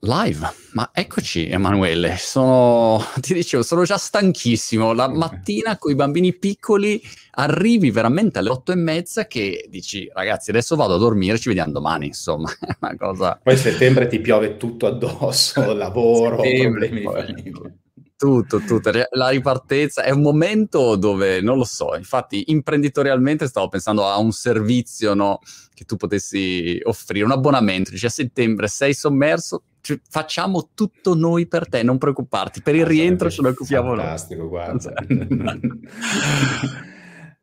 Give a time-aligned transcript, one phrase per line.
[0.00, 4.92] Live, ma eccoci Emanuele, sono, ti dicevo, sono già stanchissimo.
[4.92, 7.00] La mattina con i bambini piccoli
[7.32, 11.72] arrivi veramente alle otto e mezza che dici ragazzi adesso vado a dormire, ci vediamo
[11.72, 12.50] domani, insomma.
[12.80, 13.40] Una cosa...
[13.42, 17.74] Poi settembre ti piove tutto addosso, lavoro, settembre, problemi poi, di famiglia.
[18.16, 18.90] Tutto, tutto.
[19.10, 24.32] La ripartenza è un momento dove, non lo so, infatti imprenditorialmente stavo pensando a un
[24.32, 25.40] servizio no,
[25.74, 31.46] che tu potessi offrire, un abbonamento, dici a settembre sei sommerso, cioè, facciamo tutto noi
[31.46, 33.98] per te, non preoccuparti, per il ah, rientro ce lo occupiamo noi.
[33.98, 34.92] Fantastico, guarda.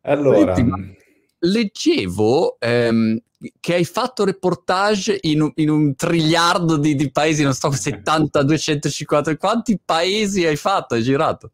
[0.01, 0.55] allora...
[0.55, 1.01] Senti,
[1.45, 3.17] leggevo ehm,
[3.59, 8.43] che hai fatto reportage in un, in un triliardo di, di, paesi, non so, 70,
[8.43, 11.51] 250, quanti paesi hai fatto, hai girato?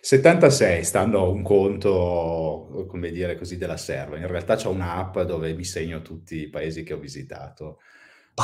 [0.00, 4.16] 76, stando a un conto, come dire così, della serva.
[4.16, 7.78] In realtà c'è un'app dove mi segno tutti i paesi che ho visitato.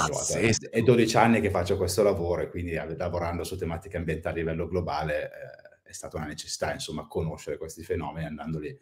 [0.00, 0.70] Pazzesco.
[0.70, 4.66] È 12 anni che faccio questo lavoro e quindi lavorando su tematiche ambientali a livello
[4.66, 8.76] globale eh, è stata una necessità, insomma, conoscere questi fenomeni andandoli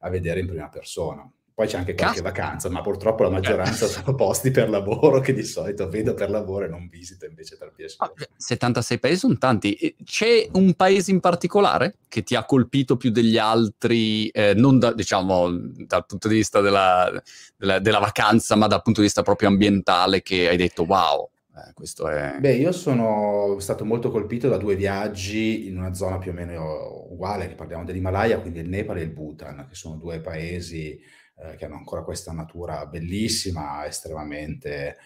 [0.00, 1.30] a vedere in prima persona.
[1.54, 2.22] Poi c'è anche qualche Cazzo.
[2.22, 6.64] vacanza, ma purtroppo la maggioranza sono posti per lavoro che di solito vedo per lavoro
[6.64, 8.12] e non visito invece per piacere.
[8.36, 9.94] 76 paesi sono tanti.
[10.02, 14.92] C'è un paese in particolare che ti ha colpito più degli altri, eh, non da,
[14.92, 17.10] diciamo dal punto di vista della,
[17.56, 21.72] della, della, vacanza, ma dal punto di vista proprio ambientale che hai detto wow, eh,
[21.74, 22.36] questo è...
[22.40, 27.06] Beh, io sono stato molto colpito da due viaggi in una zona più o meno
[27.10, 30.98] uguale, che parliamo dell'Himalaya, quindi il Nepal e il Bhutan, che sono due paesi
[31.36, 34.96] eh, che hanno ancora questa natura bellissima, estremamente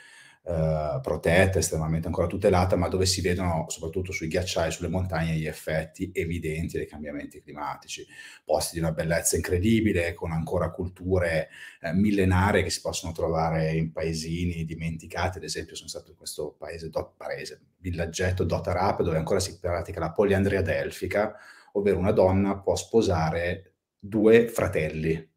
[0.48, 5.46] eh, protetta, estremamente ancora tutelata, ma dove si vedono soprattutto sui ghiacciai, sulle montagne, gli
[5.46, 8.06] effetti evidenti dei cambiamenti climatici.
[8.44, 11.48] Posti di una bellezza incredibile, con ancora culture
[11.80, 15.38] eh, millenarie che si possono trovare in paesini dimenticati.
[15.38, 19.98] Ad esempio, sono stato in questo paese, dot, paese villaggetto Dotarap, dove ancora si pratica
[19.98, 21.34] la poliandria delfica,
[21.72, 25.34] ovvero una donna può sposare due fratelli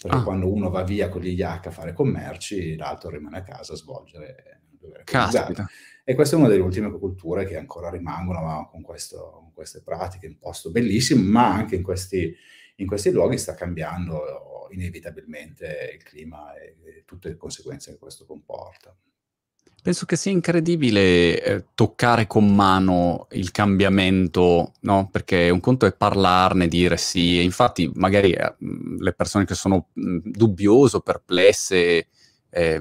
[0.00, 0.22] perché ah.
[0.22, 3.76] quando uno va via con gli IAC a fare commerci, l'altro rimane a casa a
[3.76, 4.56] svolgere
[5.04, 5.66] Caspita.
[6.04, 10.26] E questa è una delle ultime culture che ancora rimangono con, questo, con queste pratiche,
[10.28, 12.34] un posto bellissimo, ma anche in questi,
[12.76, 18.24] in questi luoghi sta cambiando inevitabilmente il clima e, e tutte le conseguenze che questo
[18.24, 18.96] comporta.
[19.86, 25.08] Penso che sia incredibile eh, toccare con mano il cambiamento, no?
[25.12, 28.56] Perché un conto è parlarne, dire sì, e infatti magari eh,
[28.98, 32.08] le persone che sono mh, dubbiose o perplesse
[32.50, 32.80] eh,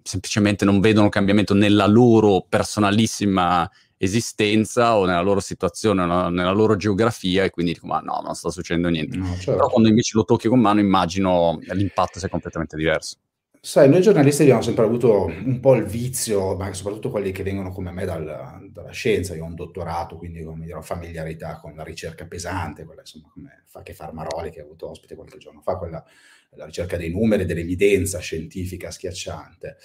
[0.00, 6.28] semplicemente non vedono cambiamento nella loro personalissima esistenza o nella loro situazione, no?
[6.28, 9.16] nella loro geografia e quindi dico ma no, non sta succedendo niente.
[9.16, 9.50] No, certo.
[9.50, 13.16] Però quando invece lo tocchi con mano immagino l'impatto sia completamente diverso.
[13.60, 17.72] Sai, noi giornalisti abbiamo sempre avuto un po' il vizio, ma soprattutto quelli che vengono
[17.72, 21.74] come me dal, dalla scienza, io ho un dottorato, quindi come dire, ho familiarità con
[21.74, 25.60] la ricerca pesante, quella insomma come fa che Farmaroli che ha avuto ospite qualche giorno
[25.60, 26.04] fa, quella,
[26.50, 29.76] la ricerca dei numeri, dell'evidenza scientifica schiacciante.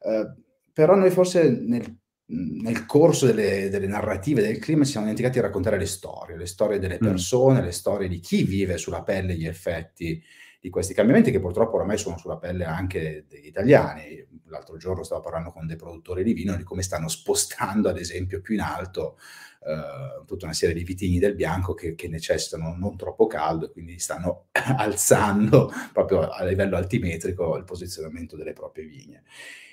[0.00, 0.32] Eh,
[0.72, 5.44] però noi forse nel, nel corso delle, delle, narrative del clima ci siamo dimenticati di
[5.44, 7.06] raccontare le storie, le storie delle mm.
[7.06, 10.22] persone, le storie di chi vive sulla pelle gli effetti
[10.60, 14.26] di questi cambiamenti che purtroppo oramai sono sulla pelle anche degli italiani.
[14.46, 18.40] L'altro giorno stavo parlando con dei produttori di vino di come stanno spostando, ad esempio,
[18.40, 19.18] più in alto
[19.60, 23.70] eh, tutta una serie di vitigni del bianco che, che, necessitano non troppo caldo e
[23.70, 29.24] quindi stanno alzando proprio a livello altimetrico il posizionamento delle proprie vigne.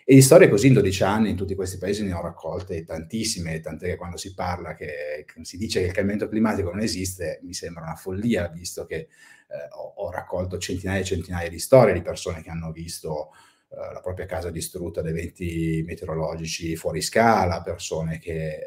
[0.04, 3.60] E di storie così in 12 anni in tutti questi paesi ne ho raccolte tantissime,
[3.60, 7.40] tant'è che quando si parla che, che si dice che il cambiamento climatico non esiste,
[7.44, 9.08] mi sembra una follia, visto che
[9.56, 13.32] eh, ho, ho, raccolto centinaia e centinaia di storie di persone che hanno visto
[13.70, 18.66] eh, la propria casa distrutta da eventi meteorologici fuori scala, persone che eh,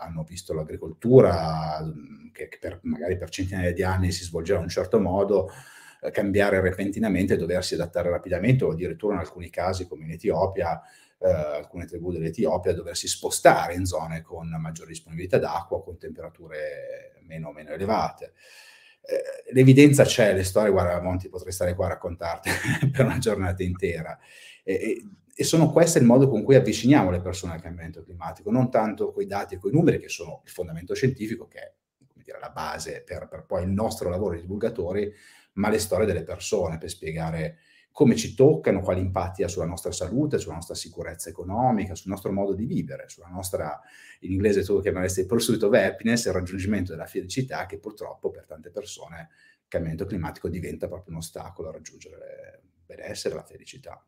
[0.00, 4.64] hanno visto l'agricoltura mm, che, che per, magari per centinaia di anni si svolgeva in
[4.64, 5.50] un certo modo,
[6.00, 10.80] eh, cambiare repentinamente, doversi adattare rapidamente o addirittura in alcuni casi come in Etiopia
[11.18, 17.52] eh, alcune tribù dell'Etiopia doversi spostare in zone con maggiore disponibilità d'acqua, con temperature meno,
[17.52, 18.32] meno elevate
[19.02, 22.50] eh, l'evidenza c'è, le storie, guarda Monti, potrei stare qua a raccontarti
[22.90, 24.18] per una giornata intera.
[24.62, 25.04] E, e,
[25.34, 29.12] e, sono questo il modo con cui avviciniamo le persone al cambiamento climatico, non tanto
[29.12, 31.72] con i dati e con i numeri, che sono il fondamento scientifico, che è
[32.22, 35.12] dire, la base per, per poi il nostro lavoro di divulgatori,
[35.54, 37.58] ma le storie delle persone per spiegare
[37.92, 42.32] come ci toccano, quali impatti ha sulla nostra salute, sulla nostra sicurezza economica, sul nostro
[42.32, 43.78] modo di vivere, sulla nostra,
[44.20, 48.46] in inglese tu chiameresti il pursuit of happiness, il raggiungimento della felicità che purtroppo per
[48.46, 49.28] tante persone
[49.60, 54.02] il cambiamento climatico diventa proprio un ostacolo a raggiungere il benessere la felicità.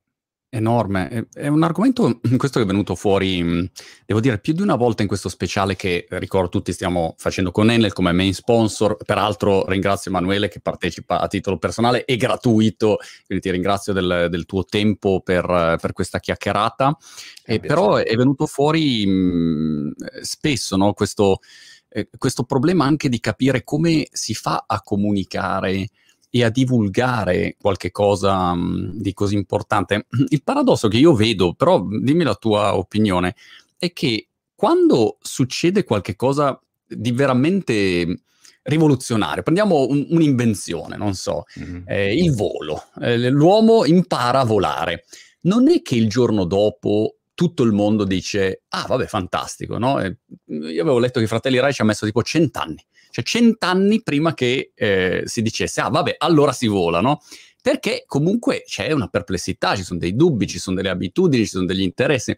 [0.57, 3.69] Enorme, è, un argomento, questo che è venuto fuori,
[4.07, 7.73] devo dire, più di una volta in questo speciale che ricordo tutti stiamo facendo con
[7.73, 13.43] Enel come main sponsor, peraltro ringrazio Emanuele che partecipa a titolo personale e gratuito, quindi
[13.45, 16.97] ti ringrazio del, del tuo tempo per, per questa chiacchierata,
[17.45, 21.41] eh, però è venuto fuori mh, spesso no, questo,
[21.89, 25.89] eh, questo problema anche di capire come si fa a comunicare
[26.37, 30.09] e a divulgare qualche cosa mh, di così importante.
[30.31, 33.37] Il paradosso che io vedo, però dimmi la tua opinione,
[33.79, 38.23] è che quando succede qualche cosa di veramente
[38.63, 41.83] rivoluzionario, prendiamo un, un'invenzione, non so, mm-hmm.
[41.87, 45.05] eh, il volo, eh, l'uomo impara a volare.
[45.43, 50.01] Non è che il giorno dopo tutto il mondo dice, ah vabbè, fantastico, no?
[50.01, 52.85] io avevo letto che i fratelli Rai ci ha messo tipo cent'anni
[53.15, 57.23] cioè cent'anni prima che eh, si dicesse, ah vabbè, allora si vola, no?
[57.63, 61.65] Perché comunque c'è una perplessità, ci sono dei dubbi, ci sono delle abitudini, ci sono
[61.65, 62.37] degli interessi.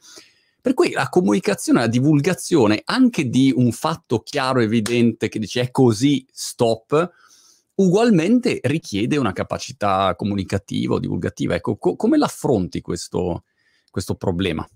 [0.61, 5.71] Per cui la comunicazione, la divulgazione anche di un fatto chiaro, evidente, che dice è
[5.71, 7.11] così, stop,
[7.77, 11.55] ugualmente richiede una capacità comunicativa o divulgativa.
[11.55, 13.45] Ecco, co- come l'affronti questo,
[13.91, 14.69] questo problema?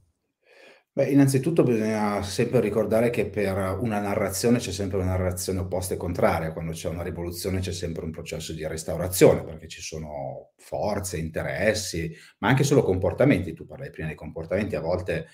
[0.93, 5.97] Beh, innanzitutto bisogna sempre ricordare che per una narrazione c'è sempre una narrazione opposta e
[5.97, 11.17] contraria, quando c'è una rivoluzione c'è sempre un processo di restaurazione, perché ci sono forze,
[11.17, 13.53] interessi, ma anche solo comportamenti.
[13.53, 15.29] Tu parlai prima dei comportamenti, a volte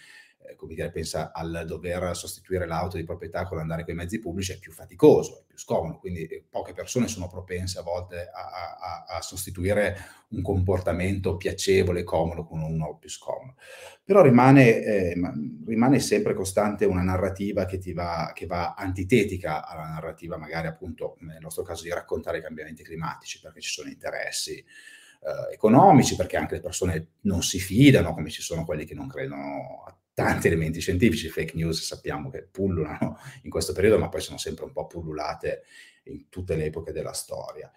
[0.55, 4.53] come dire, pensa al dover sostituire l'auto di proprietà con l'andare con i mezzi pubblici
[4.53, 8.77] è più faticoso, è più scomodo, quindi eh, poche persone sono propense a volte a,
[8.79, 9.97] a, a sostituire
[10.29, 13.55] un comportamento piacevole, comodo con uno più scomodo.
[14.05, 15.17] Però rimane, eh,
[15.67, 21.41] rimane sempre costante una narrativa che, va, che va antitetica alla narrativa magari appunto nel
[21.41, 24.65] nostro caso di raccontare i cambiamenti climatici, perché ci sono interessi
[25.27, 29.09] eh, economici, perché anche le persone non si fidano, come ci sono quelli che non
[29.09, 34.23] credono a tanti elementi scientifici, fake news sappiamo che pullulano in questo periodo, ma poi
[34.23, 35.65] sono sempre un po' pullulate
[36.05, 37.71] in tutte le epoche della storia.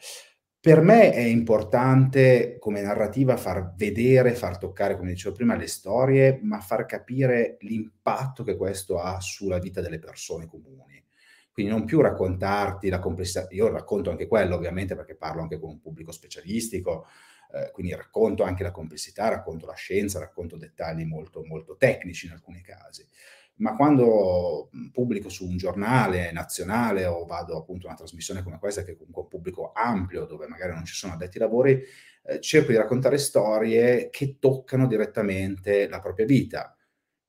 [0.57, 6.39] Per me è importante come narrativa far vedere, far toccare, come dicevo prima, le storie,
[6.41, 11.03] ma far capire l'impatto che questo ha sulla vita delle persone comuni.
[11.51, 15.71] Quindi non più raccontarti la complessità, io racconto anche quello ovviamente perché parlo anche con
[15.71, 17.05] un pubblico specialistico,
[17.51, 22.33] eh, quindi racconto anche la complessità, racconto la scienza, racconto dettagli molto, molto tecnici in
[22.33, 23.07] alcuni casi.
[23.55, 28.83] Ma quando pubblico su un giornale nazionale o vado appunto a una trasmissione come questa,
[28.83, 31.83] che è comunque un pubblico ampio, dove magari non ci sono addetti ai lavori,
[32.23, 36.73] eh, cerco di raccontare storie che toccano direttamente la propria vita.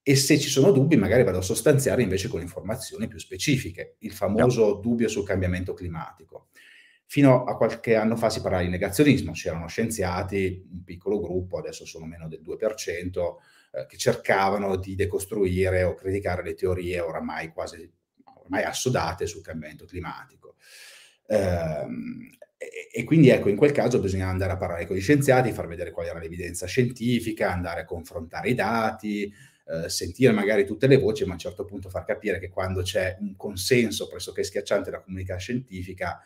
[0.02, 4.12] E se ci sono dubbi, magari vado a sostanziare invece con informazioni più specifiche, il
[4.12, 6.48] famoso dubbio sul cambiamento climatico.
[7.12, 11.84] Fino a qualche anno fa si parlava di negazionismo, c'erano scienziati, un piccolo gruppo, adesso
[11.84, 13.38] sono meno del 2%,
[13.72, 17.90] eh, che cercavano di decostruire o criticare le teorie oramai quasi
[18.42, 20.54] ormai assodate sul cambiamento climatico.
[21.26, 21.86] Eh,
[22.92, 25.90] e, quindi ecco, in quel caso bisogna andare a parlare con gli scienziati, far vedere
[25.90, 29.34] qual era l'evidenza scientifica, andare a confrontare i dati,
[29.66, 32.82] eh, sentire magari tutte le voci, ma a un certo punto far capire che quando
[32.82, 36.20] c'è un consenso pressoché schiacciante della comunità scientifica,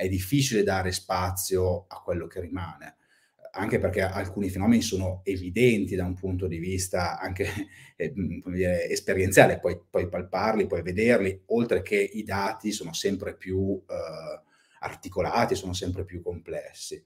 [0.00, 2.96] è difficile dare spazio a quello che rimane,
[3.52, 7.46] anche perché alcuni fenomeni sono evidenti da un punto di vista anche
[7.96, 8.10] eh,
[8.46, 14.40] dire, esperienziale, puoi, puoi, palparli, puoi vederli, oltre che i dati sono sempre più eh,
[14.80, 17.04] articolati, sono sempre più complessi.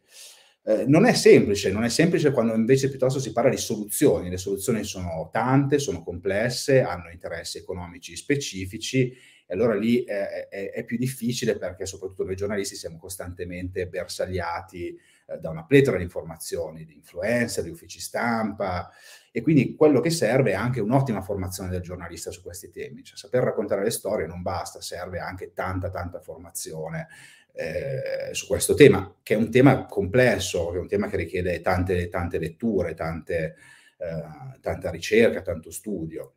[0.67, 4.31] Eh, non è semplice, non è semplice quando invece piuttosto si parla di soluzioni.
[4.31, 9.13] Le soluzioni sono tante, sono complesse, hanno interessi economici specifici
[9.47, 14.99] e allora lì è, è, è, più difficile perché soprattutto noi giornalisti siamo costantemente bersagliati
[15.27, 18.91] eh, da una pletora di informazioni, di influencer, di uffici stampa
[19.31, 23.19] e quindi quello che serve è anche un'ottima formazione del giornalista su questi temi, cioè
[23.19, 27.09] saper raccontare le storie non basta, serve anche tanta tanta formazione
[27.57, 31.61] eh, su questo tema, che è un tema complesso, che è un tema che richiede
[31.61, 33.55] tante, tante letture, tante,
[33.99, 36.35] eh, tanta ricerca, tanto studio.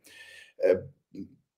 [0.56, 0.96] Eh,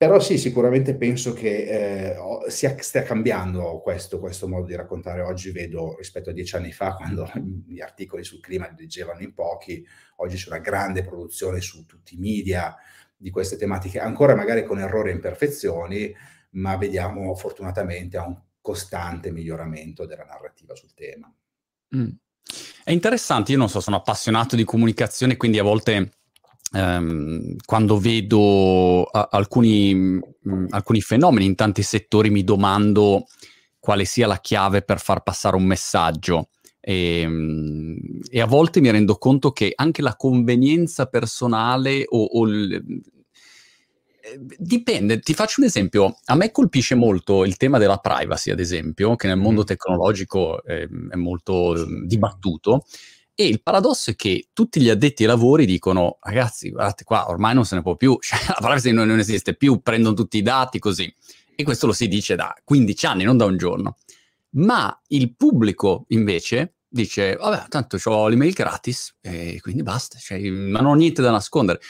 [0.01, 2.17] però sì, sicuramente penso che eh,
[2.49, 5.21] sia, stia cambiando questo, questo, modo di raccontare.
[5.21, 7.31] Oggi vedo rispetto a dieci anni fa, quando
[7.67, 12.15] gli articoli sul clima li leggevano in pochi, oggi c'è una grande produzione su tutti
[12.15, 12.75] i media
[13.15, 16.11] di queste tematiche, ancora magari con errori e imperfezioni,
[16.53, 21.31] ma vediamo fortunatamente un costante miglioramento della narrativa sul tema.
[21.95, 22.09] Mm.
[22.85, 26.20] È interessante, io non so, sono appassionato di comunicazione, quindi a volte
[26.73, 33.27] ehm, quando vedo a- alcuni, mh, mm, alcuni fenomeni in tanti settori mi domando
[33.79, 36.49] quale sia la chiave per far passare un messaggio.
[36.81, 37.97] E, ehm,
[38.31, 43.03] e, a volte mi rendo conto che anche la convenienza personale o, o il,
[44.23, 46.19] eh, dipende, ti faccio un esempio.
[46.27, 50.87] A me colpisce molto il tema della privacy, ad esempio, che nel mondo tecnologico è,
[50.87, 52.85] è molto dibattuto.
[53.41, 57.55] E il paradosso è che tutti gli addetti ai lavori dicono: ragazzi, guardate qua, ormai
[57.55, 60.43] non se ne può più, cioè, la privacy non, non esiste più, prendono tutti i
[60.43, 61.11] dati così.
[61.55, 63.97] E questo lo si dice da 15 anni, non da un giorno.
[64.57, 70.85] Ma il pubblico invece dice: Vabbè, tanto ho l'email gratis e quindi basta, cioè, non
[70.85, 71.81] ho niente da nascondere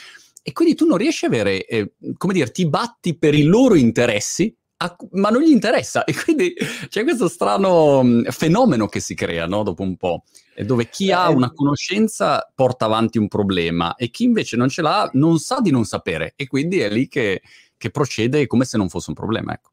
[0.42, 3.74] e quindi tu non riesci a avere, eh, come dire, ti batti per i loro
[3.74, 6.04] interessi, a, ma non gli interessa.
[6.04, 6.54] E quindi
[6.88, 9.62] c'è questo strano mh, fenomeno che si crea, no?
[9.62, 10.24] Dopo un po',
[10.64, 15.08] dove chi ha una conoscenza porta avanti un problema e chi invece non ce l'ha
[15.14, 16.32] non sa di non sapere.
[16.36, 17.42] E quindi è lì che,
[17.76, 19.70] che procede come se non fosse un problema, ecco.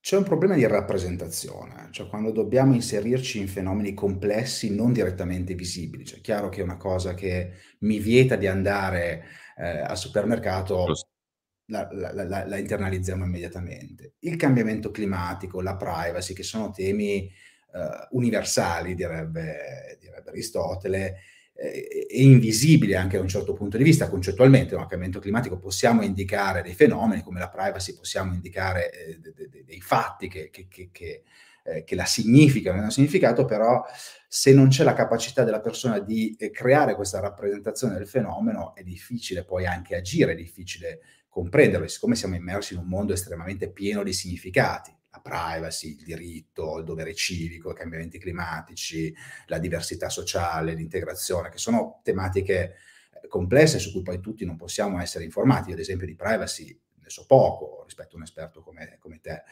[0.00, 6.04] C'è un problema di rappresentazione, cioè quando dobbiamo inserirci in fenomeni complessi non direttamente visibili.
[6.04, 9.24] Cioè, è chiaro che una cosa che mi vieta di andare
[9.56, 10.84] eh, al supermercato
[11.66, 14.14] la, la, la, la, internalizziamo immediatamente.
[14.20, 21.16] Il cambiamento climatico, la privacy, che sono temi eh, universali, direbbe, direbbe Aristotele,
[21.54, 26.02] eh, e invisibili anche da un certo punto di vista, concettualmente, il cambiamento climatico possiamo
[26.02, 30.50] indicare dei fenomeni, come la privacy possiamo indicare eh, de, de, de, dei fatti che,
[30.50, 31.22] che, che, che
[31.66, 33.84] eh, che la significano, hanno significato, però
[34.28, 38.82] se non c'è la capacità della persona di eh, creare questa rappresentazione del fenomeno, è
[38.82, 41.00] difficile poi anche agire, è difficile
[41.36, 46.78] comprenderlo, siccome siamo immersi in un mondo estremamente pieno di significati, la privacy, il diritto,
[46.78, 49.14] il dovere civico, i cambiamenti climatici,
[49.48, 52.76] la diversità sociale, l'integrazione, che sono tematiche
[53.22, 55.68] eh, complesse su cui poi tutti non possiamo essere informati.
[55.68, 56.68] Io ad esempio di privacy
[57.02, 59.42] ne so poco rispetto a un esperto come, come te.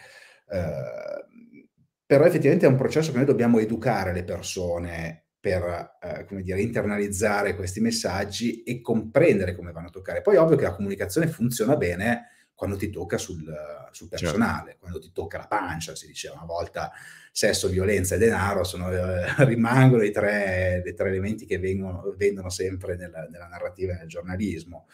[0.47, 1.69] Uh,
[2.07, 6.63] però effettivamente è un processo che noi dobbiamo educare le persone per, eh, come dire,
[6.63, 10.23] internalizzare questi messaggi e comprendere come vanno a toccare.
[10.23, 13.45] Poi ovvio che la comunicazione funziona bene quando ti tocca sul,
[13.91, 14.25] sul certo.
[14.25, 14.79] personale, certo.
[14.79, 16.91] quando ti tocca la pancia, si diceva una volta,
[17.31, 22.49] sesso, violenza e denaro sono, eh, rimangono i tre, i tre, elementi che vengono, vendono
[22.49, 24.87] sempre nella, nella narrativa e nel giornalismo.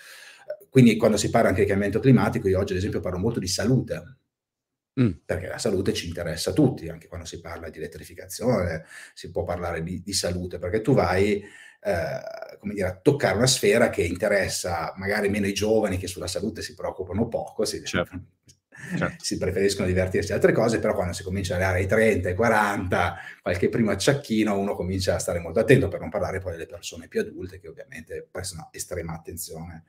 [0.68, 3.46] Quindi quando si parla anche di cambiamento climatico, io oggi ad esempio parlo molto di
[3.46, 4.16] salute,
[5.00, 5.10] Mm.
[5.24, 9.44] Perché la salute ci interessa a tutti, anche quando si parla di elettrificazione, si può
[9.44, 11.42] parlare di, di salute, perché tu vai
[11.82, 16.26] eh, come dire, a toccare una sfera che interessa magari meno i giovani che sulla
[16.26, 18.20] salute si preoccupano poco, si, certo.
[18.96, 19.22] Certo.
[19.22, 23.16] si preferiscono divertirsi altre cose, però quando si comincia ad arrivare ai 30, ai 40,
[23.42, 27.06] qualche primo acciacchino, uno comincia a stare molto attento, per non parlare poi delle persone
[27.06, 29.84] più adulte che ovviamente prestano estrema attenzione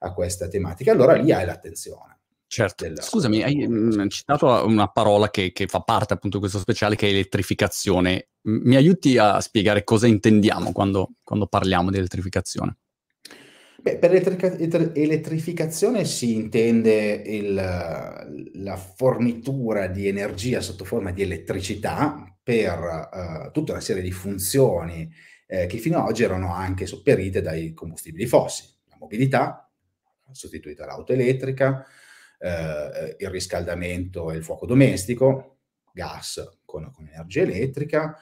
[0.00, 0.92] a questa tematica.
[0.92, 2.18] Allora lì hai l'attenzione.
[2.54, 2.84] Certo.
[2.84, 3.02] Della...
[3.02, 6.94] Scusami, hai mh, mm, citato una parola che, che, fa parte appunto di questo speciale
[6.94, 8.28] che è elettrificazione.
[8.42, 12.76] Mi aiuti a spiegare cosa intendiamo quando, quando parliamo di elettrificazione?
[13.80, 14.56] Beh, per elettrica-
[14.94, 23.72] elettrificazione si intende il, la fornitura di energia sotto forma di elettricità per uh, tutta
[23.72, 25.12] una serie di funzioni
[25.48, 28.68] eh, che fino ad oggi erano anche sopperite dai combustibili fossili.
[28.90, 29.68] La mobilità,
[30.30, 31.84] sostituita dall'auto elettrica,
[32.44, 35.60] eh, il riscaldamento e il fuoco domestico,
[35.92, 38.18] gas con, con energia elettrica,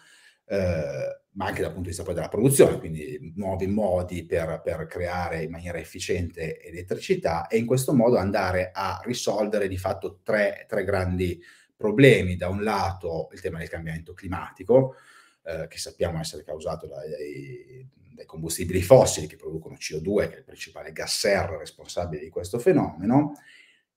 [0.47, 4.87] eh, ma anche dal punto di vista poi della produzione, quindi nuovi modi per, per,
[4.87, 10.67] creare in maniera efficiente elettricità e in questo modo andare a risolvere di fatto tre,
[10.69, 11.41] tre grandi
[11.75, 12.37] problemi.
[12.37, 14.95] Da un lato il tema del cambiamento climatico,
[15.43, 20.45] eh, che sappiamo essere causato dai, dai, combustibili fossili che producono CO2, che è il
[20.45, 23.33] principale gas serra responsabile di questo fenomeno,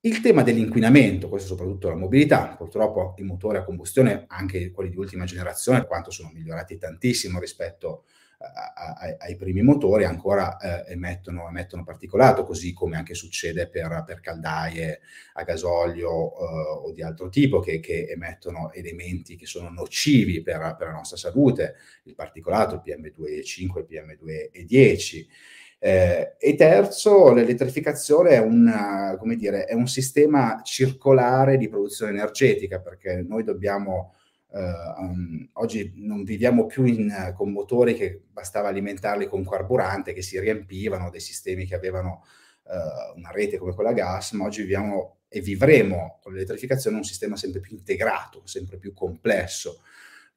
[0.06, 4.98] il tema dell'inquinamento, questo soprattutto la mobilità, purtroppo i motori a combustione, anche quelli di
[4.98, 8.04] ultima generazione, quanto sono migliorati tantissimo rispetto
[8.38, 14.04] a, a, ai primi motori, ancora eh, emettono, emettono, particolato, così come anche succede per,
[14.06, 15.02] per caldaie
[15.34, 16.44] a gasolio eh,
[16.84, 21.18] o di altro tipo, che, che, emettono elementi che sono nocivi per, per la nostra
[21.18, 25.26] salute, il particolato, il PM2,5, il PM2,10.
[25.86, 33.22] Eh, e terzo, l'elettrificazione è, una, dire, è, un sistema circolare di produzione energetica, perché
[33.22, 34.16] noi dobbiamo,
[34.52, 34.60] eh,
[34.98, 40.40] um, oggi non viviamo più in, con motori che bastava alimentarli con carburante, che si
[40.40, 42.24] riempivano, dei sistemi che avevano
[42.64, 47.36] uh, una rete come quella gas, ma oggi viviamo e vivremo con l'elettrificazione un sistema
[47.36, 49.82] sempre più integrato, sempre più complesso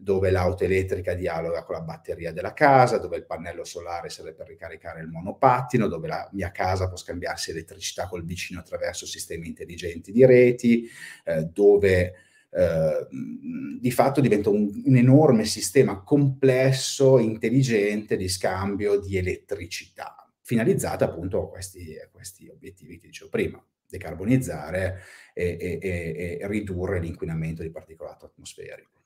[0.00, 4.46] dove l'auto elettrica dialoga con la batteria della casa, dove il pannello solare serve per
[4.46, 10.12] ricaricare il monopattino, dove la mia casa può scambiarsi elettricità col vicino attraverso sistemi intelligenti
[10.12, 10.88] di reti,
[11.24, 12.14] eh, dove
[12.50, 13.06] eh,
[13.80, 21.42] di fatto diventa un, un, enorme sistema complesso, intelligente di scambio di elettricità, finalizzata appunto
[21.42, 25.00] a questi, a questi obiettivi che dicevo prima, decarbonizzare
[25.34, 28.98] e, e, e, e ridurre l'inquinamento di particolato atmosferico.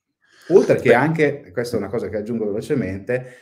[0.49, 3.37] Oltre che anche, questa è una cosa che aggiungo velocemente,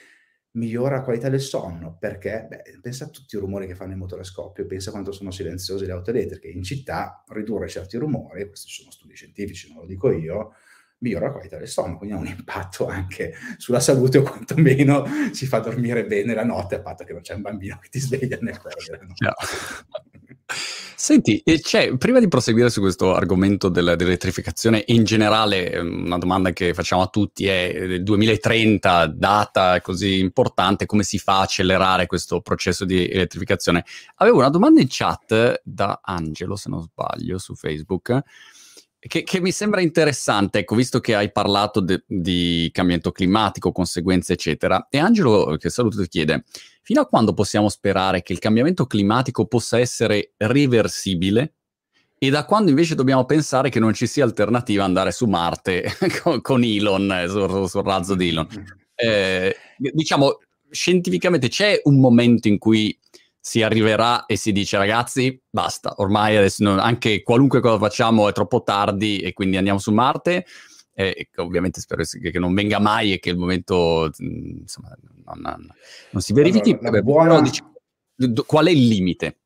[0.53, 3.97] migliora la qualità del sonno, perché beh, pensa a tutti i rumori che fanno i
[3.97, 6.49] motori a scoppio, pensa quanto sono silenziose le auto elettriche.
[6.49, 10.55] In città ridurre certi rumori, questi sono studi scientifici, non lo dico io,
[10.99, 15.47] migliora la qualità del sonno, quindi ha un impatto anche sulla salute o quantomeno ci
[15.47, 18.37] fa dormire bene la notte, a patto che non c'è un bambino che ti sveglia
[18.41, 20.30] nel cuore della notte.
[21.01, 21.43] Senti,
[21.97, 27.01] prima di proseguire su questo argomento del, dell'elettrificazione, in generale ehm, una domanda che facciamo
[27.01, 32.85] a tutti è il 2030, data così importante, come si fa a accelerare questo processo
[32.85, 33.87] di elettrificazione?
[34.17, 38.21] Avevo una domanda in chat da Angelo, se non sbaglio, su Facebook,
[39.01, 44.35] che, che, mi sembra interessante, ecco, visto che hai parlato de, di cambiamento climatico, conseguenze,
[44.35, 44.89] eccetera.
[44.91, 46.45] E Angelo, che saluto, ti chiede,
[46.83, 51.55] fino a quando possiamo sperare che il cambiamento climatico possa essere riversibile?
[52.19, 56.43] E da quando invece dobbiamo pensare che non ci sia alternativa andare su Marte con,
[56.43, 58.49] con, Elon, eh, sul, sul razzo di Elon?
[59.01, 62.95] Eh, diciamo, scientificamente c'è un momento in cui
[63.41, 68.33] si arriverà e si dice ragazzi basta, ormai adesso non, anche qualunque cosa facciamo è
[68.33, 70.45] troppo tardi e quindi andiamo su Marte.
[70.93, 74.95] E, ovviamente spero che, non venga mai e che il momento insomma,
[75.25, 75.73] non,
[76.11, 76.77] non, si verifichi.
[76.83, 77.41] Allora, buona...
[77.41, 77.63] dice,
[78.45, 79.39] qual è il limite?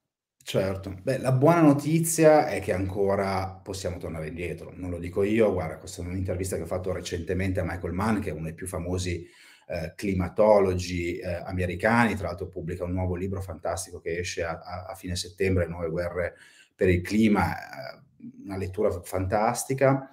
[0.43, 5.51] Certo, Beh, la buona notizia è che ancora possiamo tornare indietro, non lo dico io,
[5.53, 8.55] guarda, questa è un'intervista che ho fatto recentemente a Michael Mann, che è uno dei
[8.55, 9.27] più famosi
[9.67, 14.85] eh, climatologi eh, americani, tra l'altro pubblica un nuovo libro fantastico che esce a, a,
[14.87, 16.35] a fine settembre, Nuove guerre
[16.75, 18.01] per il clima, eh,
[18.45, 20.11] una lettura fantastica.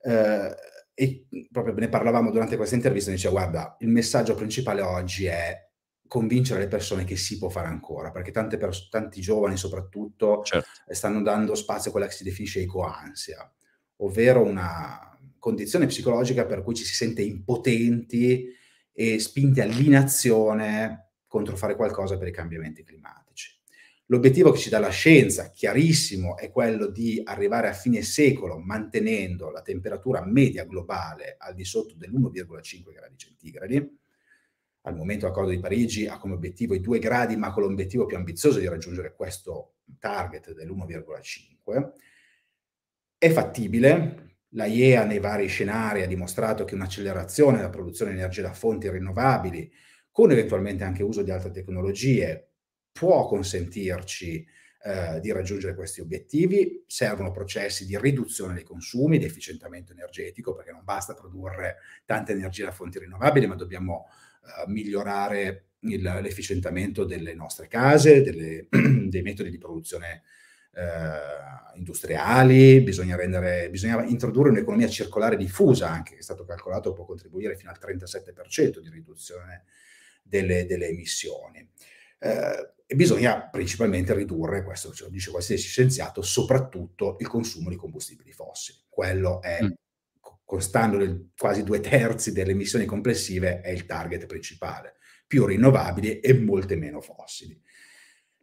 [0.00, 0.54] Eh,
[0.94, 5.70] e proprio ne parlavamo durante questa intervista, diceva guarda, il messaggio principale oggi è
[6.06, 10.68] convincere le persone che si può fare ancora, perché pers- tanti giovani soprattutto certo.
[10.88, 13.50] stanno dando spazio a quella che si definisce ecoansia,
[13.96, 18.46] ovvero una condizione psicologica per cui ci si sente impotenti
[18.92, 23.58] e spinti all'inazione contro fare qualcosa per i cambiamenti climatici.
[24.06, 29.50] L'obiettivo che ci dà la scienza, chiarissimo, è quello di arrivare a fine secolo mantenendo
[29.50, 34.00] la temperatura media globale al di sotto dell'1,5 gradi centigradi.
[34.82, 38.16] Al momento l'accordo di Parigi ha come obiettivo i 2 gradi, ma con l'obiettivo più
[38.16, 41.92] ambizioso di raggiungere questo target dell'1,5.
[43.16, 48.42] È fattibile, la IEA nei vari scenari ha dimostrato che un'accelerazione della produzione di energia
[48.42, 49.70] da fonti rinnovabili,
[50.10, 52.50] con eventualmente anche uso di altre tecnologie,
[52.92, 54.46] può consentirci
[54.84, 56.84] eh, di raggiungere questi obiettivi.
[56.86, 62.66] Servono processi di riduzione dei consumi, di efficientamento energetico, perché non basta produrre tanta energia
[62.66, 64.06] da fonti rinnovabili, ma dobbiamo
[64.42, 68.68] eh, migliorare il, l'efficientamento delle nostre case, delle,
[69.08, 70.22] dei metodi di produzione
[70.74, 77.04] eh, industriali, bisogna, rendere, bisogna introdurre un'economia circolare diffusa anche, che è stato calcolato può
[77.04, 79.64] contribuire fino al 37% di riduzione
[80.22, 81.68] delle, delle emissioni.
[82.18, 87.76] Eh, e bisogna principalmente ridurre, questo ce lo dice qualsiasi scienziato, soprattutto il consumo di
[87.76, 88.78] combustibili fossili.
[88.86, 89.70] Quello è, mm.
[90.44, 94.96] costando quasi due terzi delle emissioni complessive, è il target principale.
[95.26, 97.58] Più rinnovabili e molte meno fossili.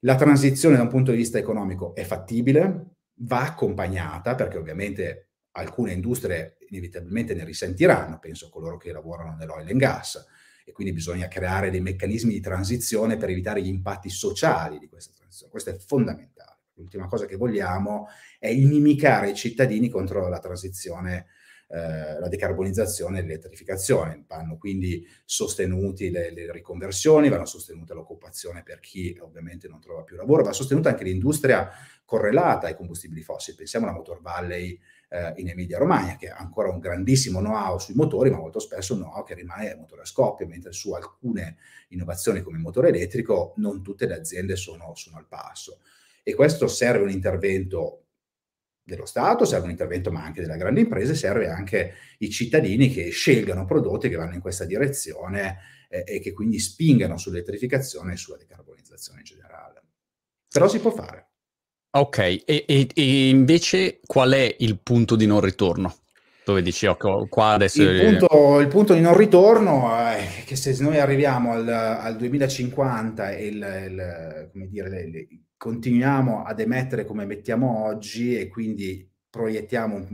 [0.01, 5.91] La transizione da un punto di vista economico è fattibile, va accompagnata perché ovviamente alcune
[5.91, 10.25] industrie inevitabilmente ne risentiranno, penso a coloro che lavorano nell'oil and gas,
[10.63, 15.12] e quindi bisogna creare dei meccanismi di transizione per evitare gli impatti sociali di questa
[15.15, 15.51] transizione.
[15.51, 16.59] Questo è fondamentale.
[16.75, 18.07] L'ultima cosa che vogliamo
[18.38, 21.25] è inimicare i cittadini contro la transizione
[21.71, 24.23] eh, la decarbonizzazione e l'elettrificazione.
[24.27, 30.15] Vanno quindi sostenuti le, le, riconversioni, vanno sostenute l'occupazione per chi ovviamente non trova più
[30.15, 31.69] lavoro, va sostenuta anche l'industria
[32.03, 33.55] correlata ai combustibili fossili.
[33.55, 34.79] Pensiamo alla Motor Valley
[35.10, 38.95] eh, in Emilia Romagna, che ha ancora un grandissimo know-how sui motori, ma molto spesso
[38.95, 41.58] un know-how che rimane motore a scoppio, mentre su alcune
[41.89, 45.82] innovazioni come il motore elettrico non tutte le aziende sono, sono al passo.
[46.23, 48.05] E questo serve un intervento
[48.89, 53.10] dello Stato, serve un intervento ma anche della grande impresa, serve anche i cittadini che
[53.10, 58.38] scelgano prodotti che vanno in questa direzione eh, e che quindi spingano sull'elettrificazione e sulla
[58.38, 59.84] decarbonizzazione in generale.
[60.49, 61.28] Però si può fare.
[61.91, 65.95] Ok, e, e, e invece qual è il punto di non ritorno?
[66.49, 67.84] dove dici oh, qua adesso...
[67.84, 73.32] Il punto, il punto, di non ritorno è che se noi arriviamo al, al 2050
[73.32, 75.28] e il, il, dire, le, le,
[75.60, 80.06] continuiamo ad emettere come emettiamo oggi e quindi proiettiamo un,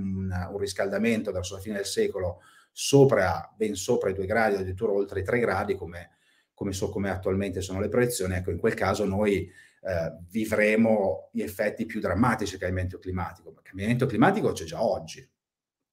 [0.52, 2.40] un, riscaldamento verso la fine del secolo
[2.72, 6.18] sopra, ben sopra i due gradi, addirittura oltre i tre gradi, come,
[6.52, 9.48] come, so, come attualmente sono le proiezioni, ecco, in quel caso noi
[9.82, 13.52] eh, vivremo gli effetti più drammatici del cambiamento climatico.
[13.52, 15.30] Ma il cambiamento climatico c'è già oggi.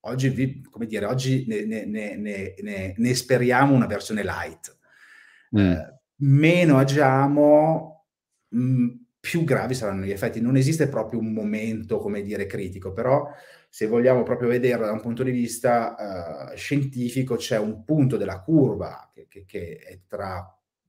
[0.04, 4.78] Oggi, vi, come dire, oggi ne, ne, ne, ne, speriamo una versione light.
[5.54, 5.70] Mm.
[5.72, 8.06] Eh, meno agiamo,
[8.48, 8.88] mh, mm,
[9.22, 10.40] più gravi saranno gli effetti.
[10.40, 13.24] Non esiste proprio un momento, come dire, critico, però
[13.68, 18.40] se vogliamo proprio vederlo da un punto di vista uh, scientifico, c'è un punto della
[18.40, 20.44] curva che, che, che è tra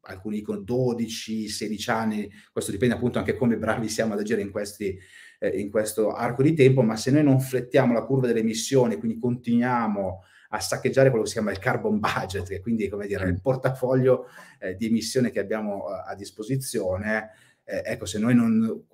[0.06, 4.50] alcuni dicono 12, 16 anni, questo dipende appunto anche come bravi siamo ad agire in,
[4.50, 4.98] questi,
[5.39, 8.98] eh, in questo arco di tempo, ma se noi non flettiamo la curva delle emissioni,
[8.98, 13.28] quindi continuiamo a saccheggiare quello che si chiama il carbon budget, che quindi come dire
[13.28, 14.26] il portafoglio
[14.60, 17.30] eh, di emissione che abbiamo a, a disposizione,
[17.65, 18.86] eh, ecco, se noi non,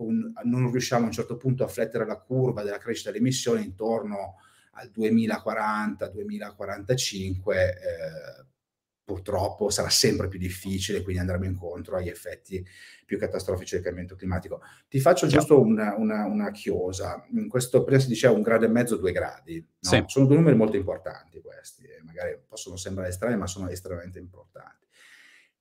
[0.44, 4.36] non, riusciamo a un certo punto a flettere la curva della crescita delle emissioni intorno
[4.74, 7.66] al 2040-2045, eh,
[9.04, 12.64] purtroppo sarà sempre più difficile, quindi andremo incontro agli effetti
[13.08, 14.62] più catastrofici del cambiamento climatico.
[14.88, 17.26] Ti faccio giusto una, una, una chiosa.
[17.34, 19.58] In questo, prima si diceva un grado e mezzo, due gradi.
[19.58, 19.90] No?
[19.90, 20.04] Sì.
[20.06, 24.86] Sono due numeri molto importanti questi, magari possono sembrare strani, ma sono estremamente importanti.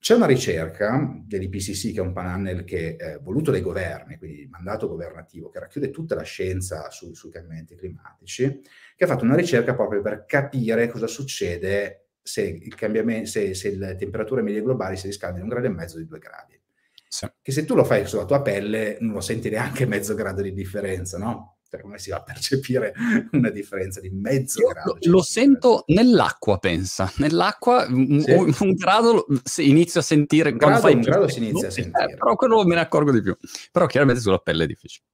[0.01, 4.89] C'è una ricerca dell'IPCC, che è un panel che è voluto dai governi, quindi mandato
[4.89, 8.61] governativo, che racchiude tutta la scienza su, sui cambiamenti climatici,
[8.95, 13.75] che ha fatto una ricerca proprio per capire cosa succede se, il cambiamento, se, se
[13.75, 16.61] le temperature medie globali si riscaldano di un grado e mezzo di due gradi.
[17.09, 17.27] Sì.
[17.41, 20.53] Che se tu lo fai sulla tua pelle non lo senti neanche mezzo grado di
[20.53, 21.58] differenza, no?
[21.71, 22.95] Cioè, come si va a percepire
[23.33, 24.99] una differenza di mezzo Io grado?
[25.01, 27.13] Lo, lo sento nell'acqua, pensa.
[27.17, 27.93] Nell'acqua sì.
[27.93, 29.27] un, un, grado
[29.59, 30.51] inizio a sentire...
[30.51, 32.13] Un grado, fai un grado si inizia a sentire.
[32.13, 33.37] Eh, però quello me ne accorgo di più.
[33.71, 35.05] Però chiaramente sulla pelle è difficile.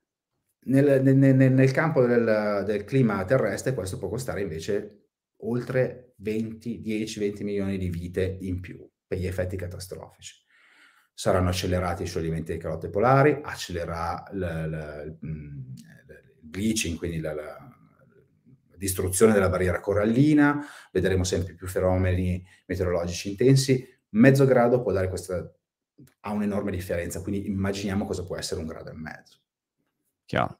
[0.66, 5.08] Nel, nel, nel, campo del, del, clima terrestre questo può costare invece
[5.42, 10.42] oltre 20, 10-20 milioni di vite in più per gli effetti catastrofici
[11.14, 15.18] saranno accelerati i scioglimenti delle calotte polari, accelererà il,
[16.44, 17.74] bleaching, quindi la, la,
[18.76, 23.87] distruzione della barriera corallina, vedremo sempre più fenomeni meteorologici intensi.
[24.11, 25.50] Mezzo grado può dare questa,
[26.20, 29.38] ha un'enorme differenza, quindi immaginiamo cosa può essere un grado e mezzo.
[30.26, 30.59] Chiaro.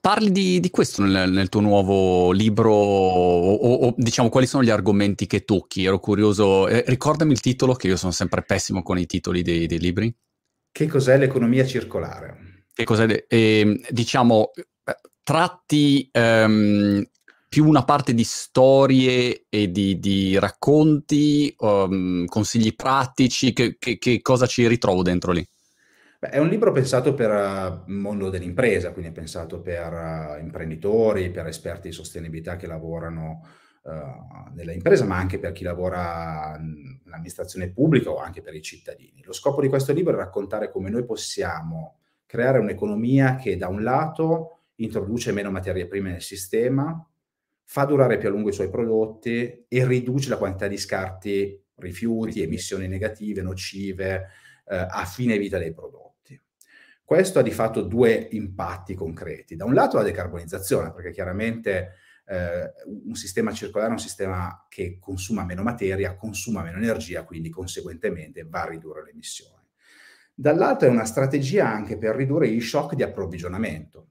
[0.00, 4.70] Parli di, di questo nel, nel, tuo nuovo libro, o, o, diciamo quali sono gli
[4.70, 5.84] argomenti che tocchi?
[5.84, 9.66] Ero curioso, eh, ricordami il titolo, che io sono sempre pessimo con i titoli dei,
[9.66, 10.12] dei libri.
[10.72, 12.49] Che cos'è l'economia circolare?
[12.80, 14.52] Che cosa eh, diciamo
[15.22, 17.06] tratti ehm,
[17.48, 24.20] più una parte di storie e di, di racconti, um, consigli pratici, che, che, che,
[24.22, 25.44] cosa ci ritrovo dentro lì?
[26.20, 30.40] Beh, è un libro pensato per uh, il mondo dell'impresa, quindi è pensato per uh,
[30.40, 33.44] imprenditori, per esperti di sostenibilità che lavorano
[33.82, 39.22] uh, nella impresa, ma anche per chi lavora nell'amministrazione pubblica o anche per i cittadini.
[39.24, 41.99] Lo scopo di questo libro è raccontare come noi possiamo
[42.30, 47.04] creare un'economia che da un lato introduce meno materie prime nel sistema,
[47.64, 52.40] fa durare più a lungo i suoi prodotti e riduce la quantità di scarti, rifiuti,
[52.40, 54.28] emissioni negative, nocive
[54.64, 56.40] eh, a fine vita dei prodotti.
[57.02, 59.56] Questo ha di fatto due impatti concreti.
[59.56, 61.94] Da un lato la decarbonizzazione, perché chiaramente
[62.26, 62.72] eh,
[63.06, 68.44] un sistema circolare è un sistema che consuma meno materia, consuma meno energia, quindi conseguentemente
[68.48, 69.59] va a ridurre le emissioni
[70.40, 74.08] dall'altro è una strategia anche per ridurre gli shock di approvvigionamento.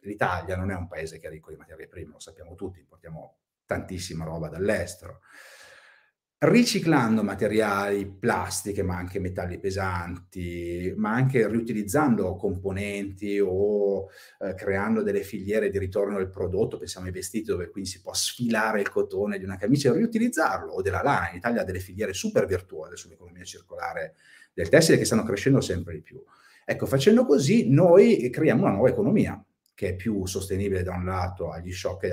[0.00, 3.38] L'Italia non è un paese che è ricco di materie prime, lo sappiamo tutti, importiamo
[3.66, 5.22] tantissima roba dall'estero.
[6.38, 15.22] Riciclando materiali, plastiche, ma anche metalli pesanti, ma anche riutilizzando componenti o eh, creando delle
[15.22, 19.38] filiere di ritorno del prodotto, pensiamo ai vestiti dove quindi si può sfilare il cotone
[19.38, 21.30] di una camicia e riutilizzarlo, o della lana.
[21.30, 24.14] In Italia ha delle filiere super virtuose sull'economia circolare
[24.56, 26.18] del tessile che stanno crescendo sempre di più.
[26.64, 31.50] Ecco, facendo così noi creiamo una nuova economia che è più sostenibile da un lato
[31.50, 32.10] agli shock eh,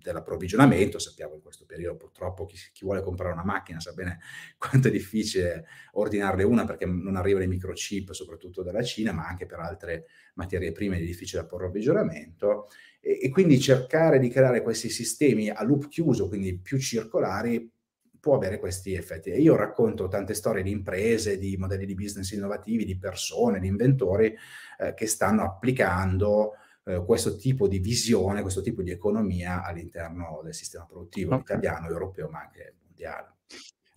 [0.00, 4.20] dell'approvvigionamento, sappiamo in questo periodo purtroppo chi, chi, vuole comprare una macchina sa bene
[4.56, 9.44] quanto è difficile ordinarne una perché non arrivano i microchip soprattutto dalla Cina, ma anche
[9.44, 12.68] per altre materie prime di difficile approvvigionamento
[13.00, 17.68] e, e quindi cercare di creare questi sistemi a loop chiuso, quindi più circolari,
[18.28, 19.30] può avere questi effetti.
[19.30, 23.68] E io racconto tante storie di imprese, di modelli di business innovativi, di persone, di
[23.68, 24.36] inventori
[24.78, 26.52] eh, che stanno applicando
[26.84, 31.56] eh, questo tipo di visione, questo tipo di economia all'interno del sistema produttivo okay.
[31.56, 33.36] italiano, europeo, ma anche mondiale.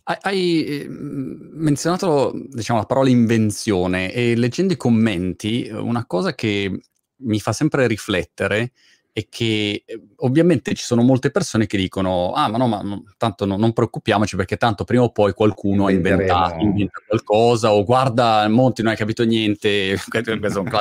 [0.03, 6.81] Hai eh, menzionato diciamo, la parola invenzione e leggendo i commenti una cosa che
[7.17, 8.71] mi fa sempre riflettere
[9.13, 13.03] è che eh, ovviamente ci sono molte persone che dicono ah ma no ma no,
[13.17, 17.83] tanto no, non preoccupiamoci perché tanto prima o poi qualcuno ha inventato inventa qualcosa o
[17.83, 19.97] guarda Monti non hai capito niente.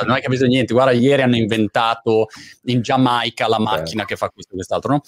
[0.01, 2.27] Non hai capito niente guarda ieri hanno inventato
[2.65, 5.01] in Giamaica la macchina che fa questo e quest'altro no?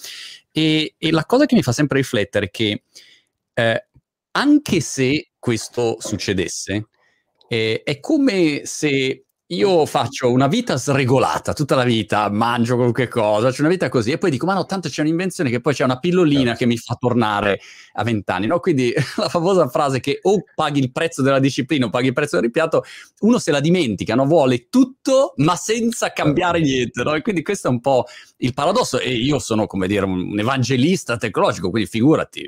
[0.52, 2.82] e, e, la cosa che mi fa sempre riflettere è che
[3.54, 3.86] eh,
[4.32, 6.88] anche se questo succedesse
[7.48, 13.48] eh, è come se io faccio una vita sregolata tutta la vita, mangio qualche cosa,
[13.48, 15.84] faccio una vita così e poi dico, ma no, tanto c'è un'invenzione che poi c'è
[15.84, 16.58] una pillolina certo.
[16.58, 17.60] che mi fa tornare
[17.92, 18.58] a vent'anni, no?
[18.58, 22.36] Quindi la famosa frase che o paghi il prezzo della disciplina o paghi il prezzo
[22.36, 22.84] del ripiatto,
[23.20, 24.24] uno se la dimentica, no?
[24.24, 26.72] Vuole tutto ma senza cambiare certo.
[26.72, 27.14] niente, no?
[27.14, 28.06] E quindi questo è un po'
[28.38, 32.46] il paradosso e io sono, come dire, un evangelista tecnologico, quindi figurati,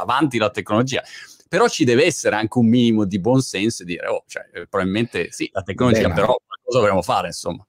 [0.00, 1.02] avanti la tecnologia
[1.48, 5.30] però ci deve essere anche un minimo di buonsenso e dire, oh, cioè, eh, probabilmente
[5.30, 7.66] sì, la tecnologia, Beh, però qualcosa dovremmo fare, insomma.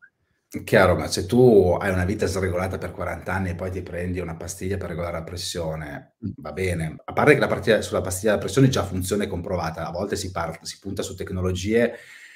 [0.64, 4.20] Chiaro, ma se tu hai una vita sregolata per 40 anni e poi ti prendi
[4.20, 6.32] una pastiglia per regolare la pressione, mm.
[6.38, 6.96] va bene.
[7.04, 10.16] A parte che la partita sulla pastiglia della pressione già funziona e comprovata, a volte
[10.16, 11.96] si, parte, si punta su tecnologie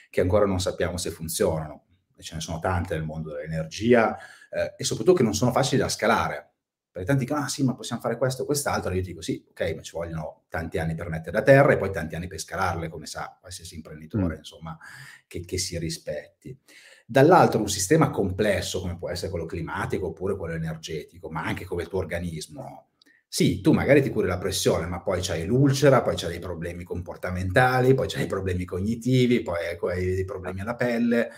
[0.10, 1.86] che ancora non sappiamo se funzionano.
[2.18, 4.18] E ce ne sono tante nel mondo dell'energia
[4.50, 6.51] eh, e soprattutto che non sono facili da scalare.
[6.92, 8.94] Perché tanti dicono, ah sì, ma possiamo fare questo quest'altro.
[8.94, 11.78] Io ti dico, sì, ok, ma ci vogliono tanti anni per mettere a terra e
[11.78, 14.38] poi tanti anni per scalarle, come sa qualsiasi imprenditore, mm.
[14.40, 14.78] insomma,
[15.26, 16.58] che, che, si rispetti.
[17.06, 21.84] Dall'altro un sistema complesso, come può essere quello climatico oppure quello energetico, ma anche come
[21.84, 22.90] il tuo organismo,
[23.34, 26.84] sì, tu magari ti curi la pressione, ma poi c'hai l'ulcera, poi c'hai dei problemi
[26.84, 31.32] comportamentali, poi c'hai dei problemi cognitivi, poi hai dei problemi alla pelle,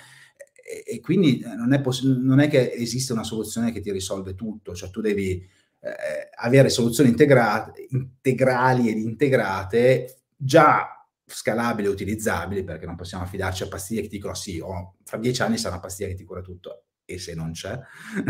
[0.81, 4.33] e, quindi eh, non è, poss- non è, che esiste una soluzione che ti risolve
[4.33, 5.31] tutto, cioè tu devi
[5.79, 13.63] eh, avere soluzioni integrate, integrali ed integrate già scalabili e utilizzabili, perché non possiamo affidarci
[13.63, 16.23] a pastiglie che ti dicono sì, oh, fra dieci anni sarà una pastiglia che ti
[16.23, 17.77] cura tutto e se non c'è,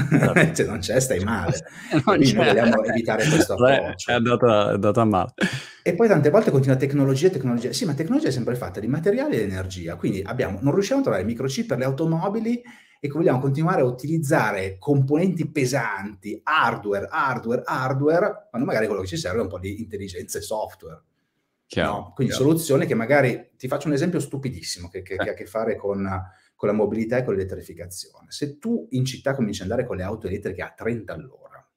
[0.10, 0.56] certo.
[0.56, 1.64] se non c'è stai male.
[2.04, 2.46] Quindi c'è.
[2.46, 4.12] dobbiamo evitare questo approccio.
[4.12, 5.34] È andata, è andata male.
[5.84, 7.72] E poi tante volte continua tecnologia, tecnologia.
[7.72, 9.96] Sì, ma tecnologia è sempre fatta di materiali ed energia.
[9.96, 12.62] Quindi abbiamo, non riusciamo a trovare microchip per le automobili
[13.00, 19.18] e vogliamo continuare a utilizzare componenti pesanti, hardware, hardware, hardware, quando magari quello che ci
[19.18, 21.02] serve è un po' di intelligenza e software.
[21.66, 22.12] Chiaro, no?
[22.16, 22.50] Quindi chiaro.
[22.50, 25.18] soluzioni che magari, ti faccio un esempio stupidissimo che, che, eh.
[25.18, 26.08] che ha a che fare con
[26.64, 28.28] con la mobilità e con l'elettrificazione.
[28.30, 31.70] Se tu in città cominci ad andare con le auto elettriche a 30 all'ora,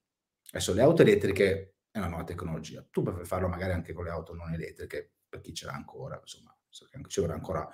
[0.50, 4.10] adesso le auto elettriche è una nuova tecnologia, tu puoi farlo magari anche con le
[4.10, 6.56] auto non elettriche, per chi ce l'ha ancora, insomma,
[7.08, 7.68] ci vorrà ancora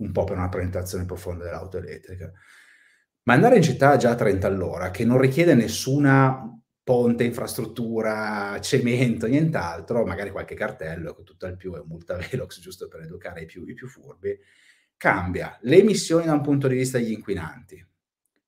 [0.00, 2.30] un po' per una presentazione profonda dell'auto elettrica.
[3.22, 6.44] Ma andare in città già a 30 all'ora, che non richiede nessuna
[6.82, 12.60] ponte, infrastruttura, cemento, nient'altro, magari qualche cartello, che tutto al più è un multa velox,
[12.60, 14.38] giusto per educare i più, i più furbi,
[15.00, 17.82] cambia le emissioni da un punto di vista degli inquinanti.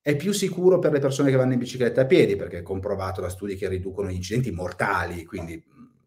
[0.02, 3.22] È più sicuro per le persone che vanno in bicicletta a piedi, perché è comprovato
[3.22, 5.64] da studi che riducono gli incidenti mortali, quindi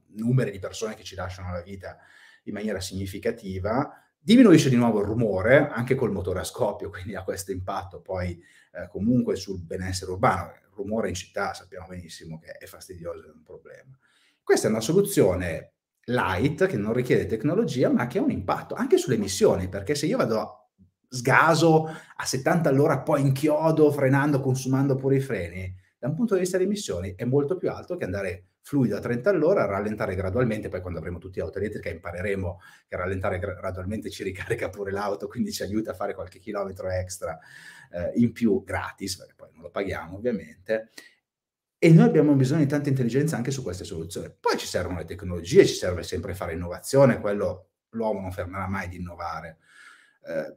[0.09, 1.97] numeri di persone che ci lasciano la vita
[2.43, 3.91] in maniera significativa.
[4.19, 8.39] Diminuisce di nuovo il rumore, anche col motore a scoppio, quindi ha questo impatto poi
[8.73, 10.51] eh, comunque sul benessere urbano.
[10.51, 13.97] Il rumore in città sappiamo benissimo che è fastidioso, è un problema.
[14.43, 15.74] Questa è una soluzione
[16.05, 20.05] light, che non richiede tecnologia, ma che ha un impatto anche sulle emissioni, perché se
[20.05, 20.69] io vado a
[21.07, 26.41] sgaso a 70 all'ora, poi inchiodo, frenando, consumando pure i freni, da un punto di
[26.41, 30.69] vista di emissioni è molto più alto che andare fluido a 30 all'ora, rallentare gradualmente,
[30.69, 35.51] poi quando avremo tutti auto elettriche impareremo che rallentare gradualmente ci ricarica pure l'auto, quindi
[35.51, 37.37] ci aiuta a fare qualche chilometro extra
[37.91, 40.89] eh, in più gratis, perché poi non lo paghiamo ovviamente,
[41.85, 44.33] e noi abbiamo bisogno di tanta intelligenza anche su queste soluzioni.
[44.39, 48.89] Poi ci servono le tecnologie, ci serve sempre fare innovazione, quello l'uomo non fermerà mai
[48.89, 49.59] di innovare.
[50.25, 50.55] Eh,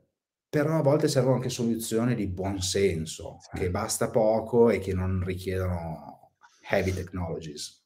[0.49, 5.23] però a volte servono anche soluzioni di buon senso, che basta poco e che non
[5.23, 6.31] richiedono
[6.71, 7.77] heavy technologies.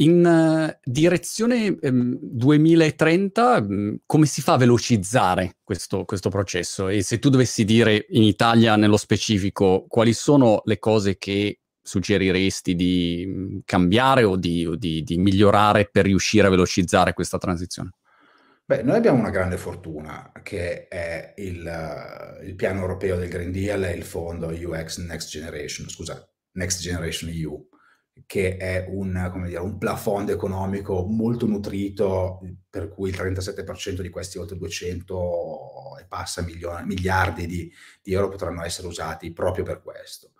[0.00, 6.88] In uh, direzione um, 2030, um, come si fa a velocizzare questo, questo, processo?
[6.88, 12.74] E se tu dovessi dire in Italia nello specifico quali sono le cose che suggeriresti
[12.74, 17.92] di mm, cambiare o, di, o di, di migliorare per riuscire a velocizzare questa transizione?
[18.64, 23.82] Beh, noi abbiamo una grande fortuna che è il, il, piano europeo del Green Deal
[23.82, 26.22] e il fondo UX Next Generation, scusa,
[26.52, 27.66] Next Generation EU,
[28.26, 34.36] che è un, dire, un plafond economico molto nutrito, per cui il 37% di questi
[34.36, 37.72] oltre 200 e passa milioni, miliardi di,
[38.02, 40.32] di euro potranno essere usati proprio per questo.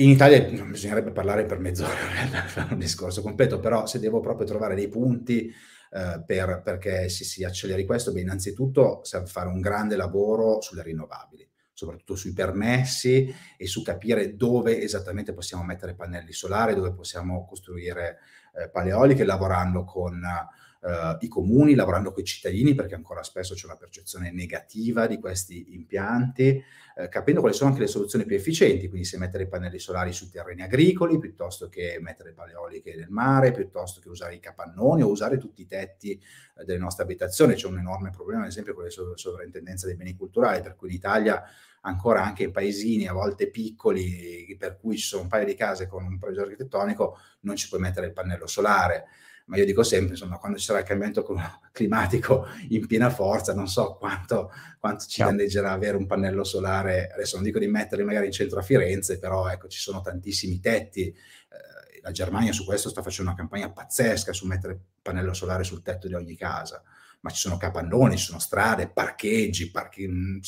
[0.00, 1.92] In Italia bisognerebbe parlare per mezz'ora
[2.30, 5.52] per fare un discorso completo, però se devo proprio trovare dei punti
[5.90, 10.82] eh, per, perché si, si acceleri questo, beh, innanzitutto serve fare un grande lavoro sulle
[10.82, 17.44] rinnovabili, soprattutto sui permessi e su capire dove esattamente possiamo mettere pannelli solari, dove possiamo
[17.44, 18.20] costruire
[18.54, 20.48] eh, paleoliche, lavorando con eh,
[21.20, 25.74] i comuni, lavorando con i cittadini, perché ancora spesso c'è una percezione negativa di questi
[25.74, 26.62] impianti,
[26.96, 30.12] eh, capendo quali sono anche le soluzioni più efficienti, quindi se mettere i pannelli solari
[30.12, 35.08] sui terreni agricoli, piuttosto che mettere paleoliche nel mare, piuttosto che usare i capannoni o
[35.08, 37.54] usare tutti i tetti eh, delle nostre abitazioni.
[37.54, 40.88] C'è un enorme problema, ad esempio, con le sov- sovrintendenze dei beni culturali, per cui
[40.88, 41.42] in Italia
[41.82, 45.86] ancora anche in paesini a volte piccoli, per cui ci sono un paio di case
[45.86, 49.06] con un progetto architettonico, non ci puoi mettere il pannello solare
[49.50, 51.24] ma io dico sempre, insomma, quando ci sarà il cambiamento
[51.72, 57.34] climatico in piena forza, non so quanto, quanto ci danneggerà avere un pannello solare, adesso
[57.34, 61.08] non dico di metterli magari in centro a Firenze, però ecco, ci sono tantissimi tetti,
[61.08, 65.82] eh, la Germania su questo sta facendo una campagna pazzesca su mettere pannello solare sul
[65.82, 66.80] tetto di ogni casa,
[67.22, 70.38] ma ci sono capannoni, ci sono strade, parcheggi, parchi, mm,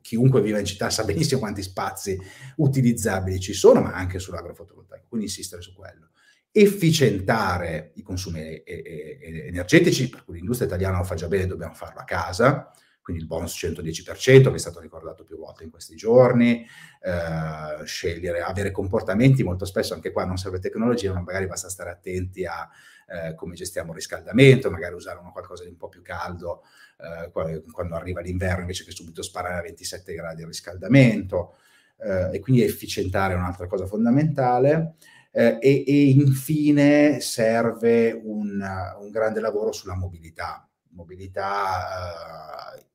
[0.00, 2.18] chiunque viva in città sa benissimo quanti spazi
[2.56, 6.06] utilizzabili ci sono, ma anche sull'agrofotovoltaico, quindi insistere su quello
[6.52, 12.04] efficientare i consumi energetici, per cui l'industria italiana lo fa già bene, dobbiamo farlo a
[12.04, 12.70] casa,
[13.02, 16.64] quindi il bonus 110% che è stato ricordato più volte in questi giorni,
[17.02, 21.90] eh, scegliere, avere comportamenti, molto spesso anche qua non serve tecnologia, ma magari basta stare
[21.90, 22.68] attenti a
[23.08, 26.62] eh, come gestiamo il riscaldamento, magari usare uno qualcosa di un po' più caldo
[26.98, 31.56] eh, quando arriva l'inverno invece che subito sparare a 27 gradi il riscaldamento,
[31.98, 34.94] eh, e quindi efficientare è un'altra cosa fondamentale.
[35.34, 38.62] Eh, e, e, infine serve un,
[39.00, 42.86] un, grande lavoro sulla mobilità, mobilità eh,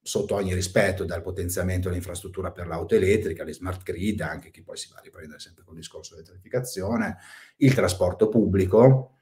[0.00, 4.78] sotto ogni rispetto, dal potenziamento dell'infrastruttura per l'auto elettrica, le smart grid, anche che poi
[4.78, 7.18] si va a riprendere sempre con il discorso dell'elettrificazione,
[7.56, 9.18] il trasporto pubblico,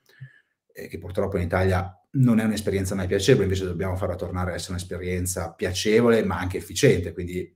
[0.72, 4.54] eh, che purtroppo in Italia non è un'esperienza mai piacevole, invece dobbiamo farla tornare a
[4.54, 7.52] essere un'esperienza piacevole ma anche efficiente, quindi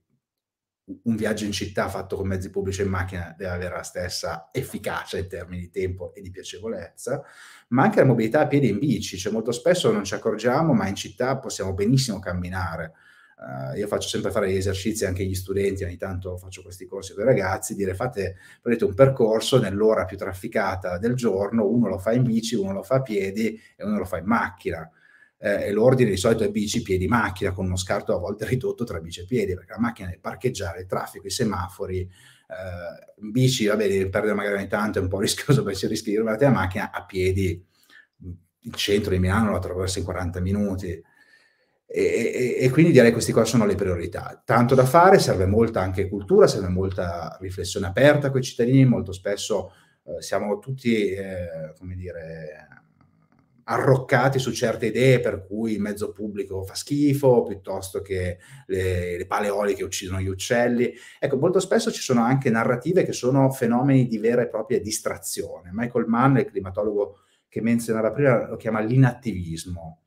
[1.03, 4.49] un viaggio in città fatto con mezzi pubblici e in macchina deve avere la stessa
[4.53, 7.23] efficacia in termini di tempo e di piacevolezza,
[7.69, 10.73] ma anche la mobilità a piedi e in bici, cioè molto spesso non ci accorgiamo,
[10.73, 12.93] ma in città possiamo benissimo camminare.
[13.39, 17.15] Uh, io faccio sempre fare gli esercizi anche agli studenti, ogni tanto faccio questi corsi
[17.15, 21.99] con i ragazzi, dire fate prendete un percorso nell'ora più trafficata del giorno, uno lo
[21.99, 24.91] fa in bici, uno lo fa a piedi e uno lo fa in macchina
[25.39, 28.85] eh, e l'ordine di solito è bici, piedi, macchina, con uno scarto a volte ridotto
[28.85, 33.67] tra bici e piedi, perché la macchina deve parcheggiare, il traffico, i semafori, eh, bici,
[33.67, 36.45] vabbè, devi perdere magari ogni tanto, è un po' rischioso perché si rischia di rubarti
[36.45, 37.65] la macchina, a piedi,
[38.61, 41.03] il centro di Milano lo attraversa in 40 minuti.
[41.91, 44.43] E, e, e, quindi direi che queste qua sono le priorità.
[44.45, 49.13] Tanto da fare, serve molta anche cultura, serve molta riflessione aperta con i cittadini, molto
[49.13, 49.73] spesso
[50.05, 52.69] eh, siamo tutti, eh, come dire,
[53.71, 59.27] arroccati su certe idee per cui il mezzo pubblico fa schifo, piuttosto che le, le
[59.27, 60.93] paleoliche uccidono gli uccelli.
[61.19, 65.71] Ecco, molto spesso ci sono anche narrative che sono fenomeni di vera e propria distrazione.
[65.73, 70.03] Michael Mann, il climatologo che menzionava prima, lo chiama l'inattivismo.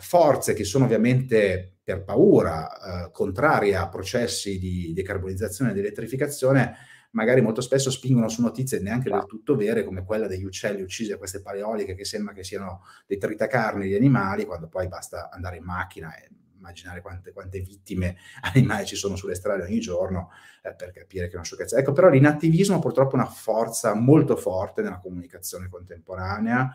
[0.00, 6.74] Forze che sono ovviamente per paura, eh, contrarie a processi di decarbonizzazione e di elettrificazione,
[7.10, 11.12] magari molto spesso spingono su notizie neanche del tutto vere, come quella degli uccelli uccisi
[11.12, 15.56] a queste paleoliche che sembra che siano dei tritacarni di animali, quando poi basta andare
[15.56, 18.16] in macchina e immaginare quante, quante vittime
[18.54, 20.30] animali ci sono sulle strade ogni giorno
[20.62, 21.78] eh, per capire che è una sciocchezza.
[21.78, 26.70] Ecco, però l'inattivismo purtroppo è una forza molto forte nella comunicazione contemporanea,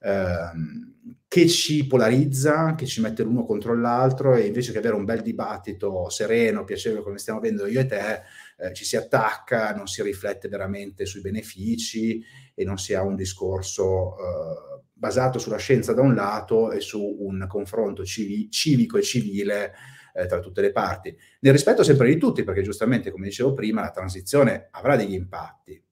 [0.00, 0.92] ehm,
[1.26, 5.20] che ci polarizza, che ci mette l'uno contro l'altro e invece che avere un bel
[5.20, 8.22] dibattito sereno, piacevole come stiamo avendo io e te,
[8.58, 12.22] eh, ci si attacca, non si riflette veramente sui benefici
[12.54, 17.16] e non si ha un discorso eh, basato sulla scienza da un lato e su
[17.20, 19.72] un confronto civi- civico e civile
[20.14, 21.14] eh, tra tutte le parti.
[21.40, 25.82] Nel rispetto sempre di tutti, perché giustamente, come dicevo prima, la transizione avrà degli impatti,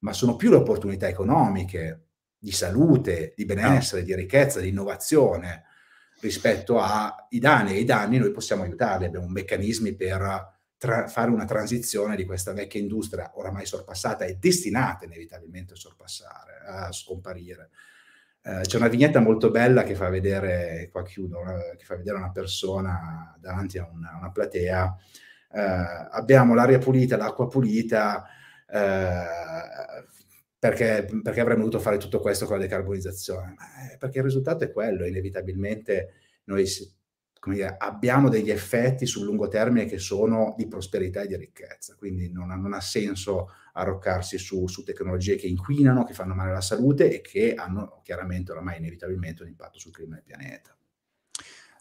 [0.00, 2.06] ma sono più le opportunità economiche,
[2.42, 5.64] di salute, di benessere, di ricchezza, di innovazione
[6.20, 7.74] rispetto ai danni.
[7.74, 12.54] E i danni noi possiamo aiutarli, abbiamo meccanismi per tra- fare una transizione di questa
[12.54, 17.68] vecchia industria oramai sorpassata e destinata inevitabilmente a sorpassare, a scomparire.
[18.42, 22.16] Eh, c'è una vignetta molto bella che fa vedere, qua chiudo, una, che fa vedere
[22.16, 24.96] una persona davanti a una, una platea.
[25.52, 25.60] Eh,
[26.12, 28.24] abbiamo l'aria pulita, l'acqua pulita,
[28.66, 30.04] eh,
[30.58, 33.54] perché, perché, avremmo dovuto fare tutto questo con la decarbonizzazione?
[33.98, 36.66] Perché il risultato è quello, inevitabilmente noi
[37.48, 42.30] dire, abbiamo degli effetti sul lungo termine che sono di prosperità e di ricchezza, quindi
[42.30, 47.10] non non ha senso arroccarsi su, su, tecnologie che inquinano, che fanno male alla salute
[47.10, 50.74] e che hanno chiaramente oramai inevitabilmente un impatto sul clima del pianeta.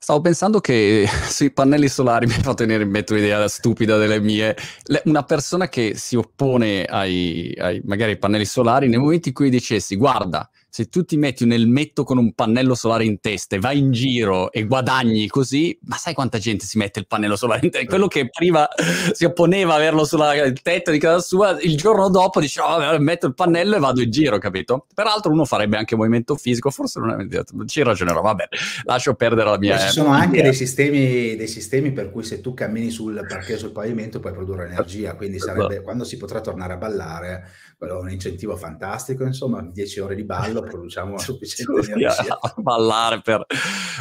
[0.01, 4.21] Stavo pensando che sui pannelli solari mi ha fatto venire in mente un'idea stupida delle
[4.21, 4.55] mie.
[5.03, 9.49] una persona che si oppone ai, ai, magari ai pannelli solari, nel momento in cui
[9.49, 13.59] dicessi, guarda, se tu ti metti un elmetto con un pannello solare in testa e
[13.59, 17.61] vai in giro e guadagni così, ma sai quanta gente si mette il pannello solare
[17.63, 17.87] in testa?
[17.87, 18.67] Quello che prima
[19.11, 20.21] si opponeva a averlo sul
[20.61, 24.11] tetto di casa sua, il giorno dopo dice, oh, metto il pannello e vado in
[24.11, 24.85] giro, capito?
[24.93, 28.47] Peraltro uno farebbe anche movimento fisico, forse non è ci ragionerò, vabbè,
[28.83, 29.77] lascio perdere la mia...
[29.77, 33.71] Ci sono anche dei sistemi, dei sistemi, per cui se tu cammini sul parquet sul
[33.71, 37.49] pavimento puoi produrre energia, quindi sarebbe, quando si potrà tornare a ballare
[37.79, 42.37] quello è un incentivo fantastico, insomma, 10 ore di ballo produciamo sufficiente energia.
[42.57, 43.45] Ballare per,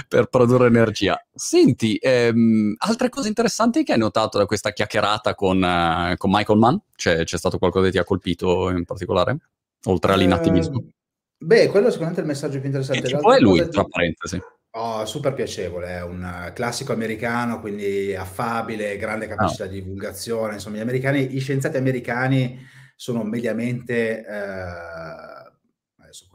[0.08, 1.24] per, produrre energia.
[1.32, 6.58] Senti, ehm, altre cose interessanti che hai notato da questa chiacchierata con, uh, con Michael
[6.58, 6.74] Mann?
[6.96, 9.36] C'è, c'è, stato qualcosa che ti ha colpito in particolare?
[9.84, 10.78] Oltre all'inattivismo?
[10.78, 10.92] Uh,
[11.38, 13.06] beh, quello è sicuramente il messaggio più interessante.
[13.06, 14.42] Tipo è lui, tra parentesi.
[14.72, 19.68] Oh, super piacevole, è un classico americano, quindi affabile, grande capacità oh.
[19.68, 20.54] di divulgazione.
[20.54, 25.52] Insomma, gli americani, gli scienziati americani sono mediamente, eh,
[25.98, 26.26] adesso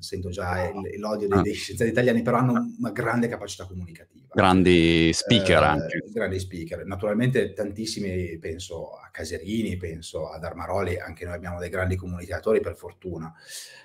[0.00, 1.40] sento già l'odio dei, ah.
[1.42, 4.26] dei, scienziati italiani, però hanno una grande capacità comunicativa.
[4.34, 6.04] Grandi speaker eh, anche.
[6.12, 6.84] Grandi speaker.
[6.84, 12.74] Naturalmente tantissimi, penso a Caserini, penso ad Armaroli, anche noi abbiamo dei grandi comunicatori per
[12.74, 13.32] fortuna.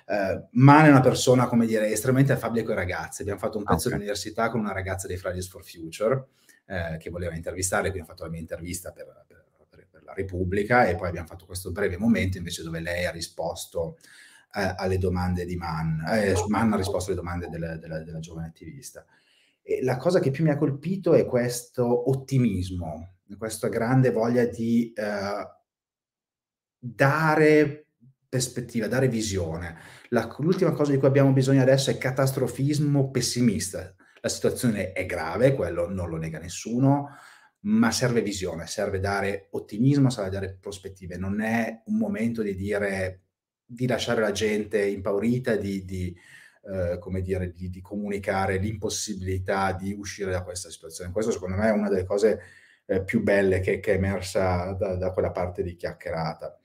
[0.04, 3.20] Eh, Mane è una persona, come dire, estremamente affabile con i ragazzi.
[3.20, 3.92] Abbiamo fatto un pezzo okay.
[3.92, 6.26] all'università con una ragazza dei Fridays for Future
[6.66, 9.39] eh, che voleva intervistare, quindi ho fatto la mia intervista per, per
[10.10, 13.98] la Repubblica e poi abbiamo fatto questo breve momento invece dove lei ha risposto
[14.54, 18.48] eh, alle domande di Mann, eh, Mann ha risposto alle domande della, della, della giovane
[18.48, 19.04] attivista.
[19.62, 24.92] E la cosa che più mi ha colpito è questo ottimismo, questa grande voglia di
[24.92, 25.48] eh,
[26.76, 27.86] dare
[28.28, 29.76] prospettiva, dare visione.
[30.08, 33.94] La, l'ultima cosa di cui abbiamo bisogno adesso è catastrofismo pessimista.
[34.22, 37.10] La situazione è grave, quello non lo nega nessuno,
[37.62, 41.16] ma serve visione, serve dare ottimismo, serve dare prospettive.
[41.16, 43.22] Non è un momento di dire,
[43.64, 46.16] di lasciare la gente impaurita, di, di
[46.62, 51.12] eh, come dire, di, di, comunicare l'impossibilità di uscire da questa situazione.
[51.12, 52.40] Questo secondo me è una delle cose
[52.86, 56.58] eh, più belle che, che è emersa da, da, quella parte di chiacchierata.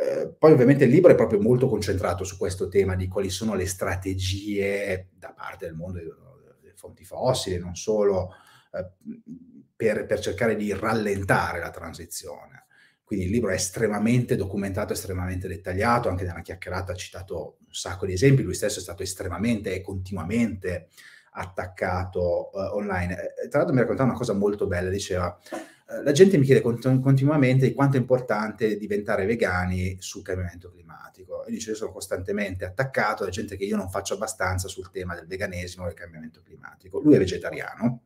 [0.00, 3.54] Eh, poi ovviamente il libro è proprio molto concentrato su questo tema di quali sono
[3.54, 8.30] le strategie da parte del mondo delle fonti fossili, non solo
[8.72, 8.86] eh,
[9.78, 12.64] per, per cercare di rallentare la transizione.
[13.04, 18.04] Quindi il libro è estremamente documentato, estremamente dettagliato, anche nella chiacchierata ha citato un sacco
[18.04, 20.88] di esempi, lui stesso è stato estremamente e continuamente
[21.30, 23.34] attaccato uh, online.
[23.36, 25.38] E, tra l'altro mi raccontava una cosa molto bella, diceva,
[26.02, 31.46] la gente mi chiede cont- continuamente quanto è importante diventare vegani sul cambiamento climatico.
[31.46, 35.14] E dice, io sono costantemente attaccato da gente che io non faccio abbastanza sul tema
[35.14, 36.98] del veganesimo e del cambiamento climatico.
[37.00, 38.02] Lui è vegetariano,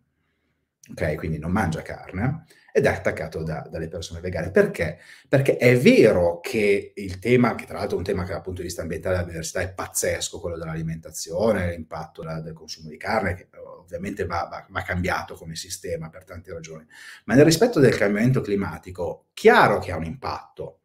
[0.91, 1.14] ok?
[1.16, 4.51] Quindi non mangia carne ed è attaccato da, dalle persone vegane.
[4.51, 4.99] Perché?
[5.28, 8.62] Perché è vero che il tema, che tra l'altro è un tema che dal punto
[8.62, 13.35] di vista ambientale della biodiversità è pazzesco, quello dell'alimentazione, l'impatto da, del consumo di carne,
[13.35, 16.87] che ovviamente va, va, va, cambiato come sistema per tante ragioni,
[17.26, 20.78] ma nel rispetto del cambiamento climatico, chiaro che ha un impatto.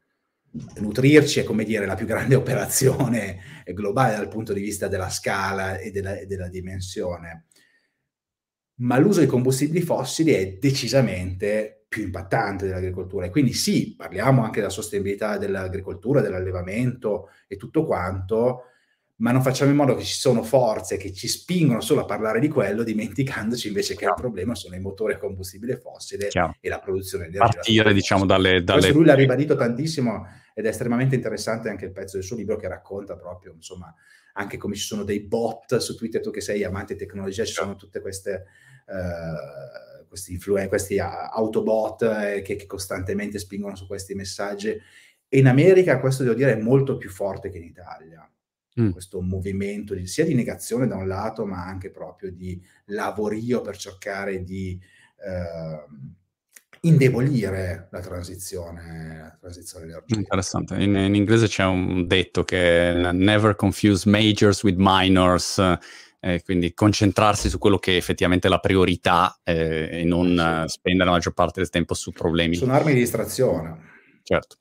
[0.77, 5.77] Nutrirci è come dire la più grande operazione globale dal punto di vista della scala
[5.77, 7.45] e della, e della dimensione
[8.79, 13.25] ma l'uso di combustibili fossili è decisamente più impattante dell'agricoltura.
[13.25, 18.63] E quindi sì, parliamo anche della sostenibilità dell'agricoltura, dell'allevamento e tutto quanto,
[19.17, 22.39] ma non facciamo in modo che ci sono forze che ci spingono solo a parlare
[22.39, 26.55] di quello, dimenticandoci invece che il problema sono i motori a combustibile fossile Chiaro.
[26.59, 27.55] e la produzione di energia.
[27.55, 28.63] Partire, diciamo, dalle...
[28.63, 28.79] dalle...
[28.79, 32.57] Questo lui l'ha ribadito tantissimo ed è estremamente interessante anche il pezzo del suo libro
[32.57, 33.91] che racconta proprio, insomma,
[34.33, 37.53] anche come ci sono dei bot su Twitter, tu che sei amante di tecnologia, ci
[37.53, 38.43] sono tutte queste,
[38.87, 44.69] uh, questi, influen- questi autobot eh, che, che, costantemente spingono su questi messaggi.
[45.29, 48.29] E in America questo devo dire è molto più forte che in Italia.
[48.79, 48.91] Mm.
[48.91, 53.75] Questo movimento di, sia di negazione da un lato, ma anche proprio di lavorio per
[53.75, 54.79] cercare di
[55.17, 56.15] uh,
[56.81, 60.19] indebolire la transizione, la transizione energetica.
[60.19, 60.75] Interessante.
[60.75, 65.59] In, in, inglese c'è un detto che è never confuse majors with minors,
[66.27, 71.05] eh, quindi concentrarsi su quello che è effettivamente la priorità eh, e non uh, spendere
[71.05, 72.55] la maggior parte del tempo su problemi.
[72.55, 73.77] Sono armi di distrazione.
[74.23, 74.57] Certo.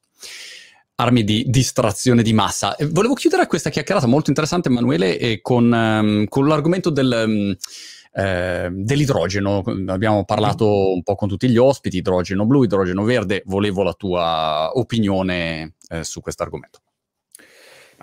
[0.96, 2.76] Armi di distrazione di massa.
[2.76, 7.24] Eh, volevo chiudere questa chiacchierata molto interessante, Emanuele, eh, con, um, con l'argomento del...
[7.26, 7.56] Um,
[8.18, 9.62] eh, dell'idrogeno.
[9.88, 13.42] Abbiamo parlato un po' con tutti gli ospiti, idrogeno blu, idrogeno verde.
[13.44, 16.80] Volevo la tua opinione eh, su questo argomento.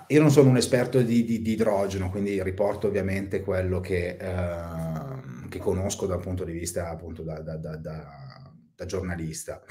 [0.08, 5.48] Io non sono un esperto di, di, di, idrogeno, quindi riporto ovviamente quello che, eh,
[5.50, 9.64] che conosco dal punto di vista appunto da, da, da, da giornalista.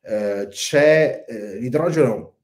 [0.00, 2.36] Eh, c'è eh, l'idrogeno,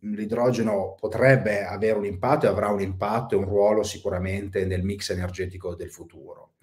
[0.00, 5.10] l'idrogeno potrebbe avere un impatto e avrà un impatto e un ruolo sicuramente nel mix
[5.10, 6.54] energetico del futuro.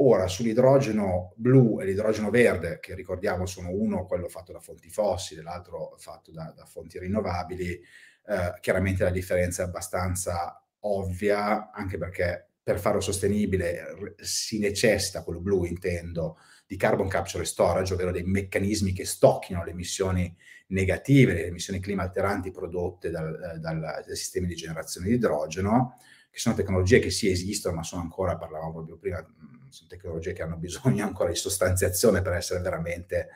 [0.00, 5.42] Ora, sull'idrogeno blu e l'idrogeno verde, che ricordiamo sono uno quello fatto da fonti fossili,
[5.42, 7.80] l'altro fatto da, da fonti rinnovabili,
[8.28, 15.40] eh, chiaramente la differenza è abbastanza ovvia, anche perché per farlo sostenibile si necessita, quello
[15.40, 21.32] blu intendo, di carbon capture e storage, ovvero dei meccanismi che stocchino le emissioni negative,
[21.32, 25.96] le emissioni clima alteranti prodotte dal, dal, dai sistemi di generazione di idrogeno,
[26.30, 29.26] che sono tecnologie che sì esistono, ma sono ancora, parlavamo proprio prima,
[29.70, 33.28] sono tecnologie che hanno bisogno ancora di sostanziazione per essere veramente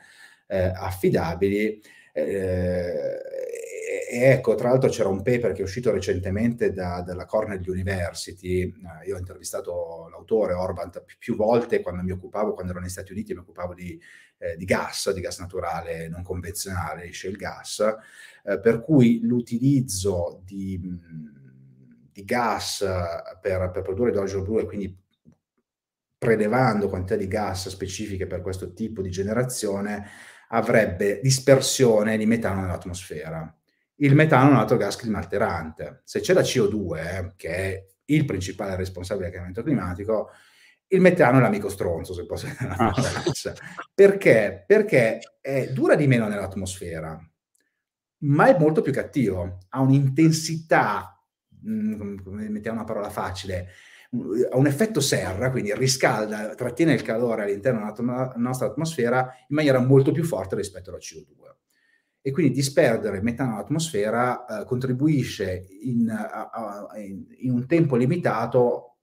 [0.45, 1.81] eh, affidabili.
[2.13, 3.32] Eh,
[4.09, 8.61] e ecco, tra l'altro c'era un paper che è uscito recentemente da, dalla Cornell University,
[8.61, 10.89] eh, io ho intervistato l'autore Orban
[11.19, 13.99] più volte quando mi occupavo, quando ero negli Stati Uniti, mi occupavo di,
[14.37, 17.83] eh, di gas, di gas naturale non convenzionale, shale gas,
[18.45, 20.79] eh, per cui l'utilizzo di,
[22.11, 22.79] di gas
[23.41, 24.97] per, per produrre idrogeno blu e quindi
[26.17, 30.07] prelevando quantità di gas specifiche per questo tipo di generazione,
[30.49, 33.53] avrebbe dispersione di metano nell'atmosfera.
[34.03, 36.01] Il metano è un altro gas climalterante.
[36.03, 40.29] Se c'è la CO2, eh, che è il principale responsabile del cambiamento climatico,
[40.87, 42.93] il metano è l'amico stronzo, se posso dire una ah.
[43.93, 44.65] Perché?
[44.67, 47.17] Perché è, dura di meno nell'atmosfera,
[48.19, 51.17] ma è molto più cattivo, ha un'intensità,
[51.61, 52.17] mh, mm,
[52.49, 53.69] mettiamo una parola facile,
[54.51, 59.79] ha un effetto serra, quindi riscalda, trattiene il calore all'interno della nostra atmosfera in maniera
[59.79, 61.43] molto più forte rispetto alla CO2.
[62.25, 68.95] E quindi disperdere metano all'atmosfera eh, contribuisce in, a, a, in, un tempo limitato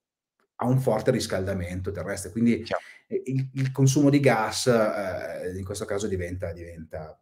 [0.57, 2.31] a un forte riscaldamento terrestre.
[2.31, 2.65] Quindi
[3.09, 7.21] il, il, consumo di gas eh, in questo caso diventa, diventa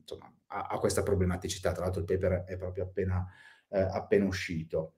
[0.00, 1.72] insomma, ha, ha, questa problematicità.
[1.72, 3.26] Tra l'altro il paper è proprio appena,
[3.68, 4.94] eh, appena uscito.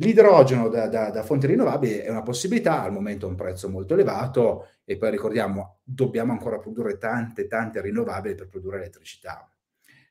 [0.00, 3.94] L'idrogeno da, da, da, fonti rinnovabili è una possibilità, al momento a un prezzo molto
[3.94, 9.50] elevato e poi ricordiamo, dobbiamo ancora produrre tante, tante rinnovabili per produrre elettricità.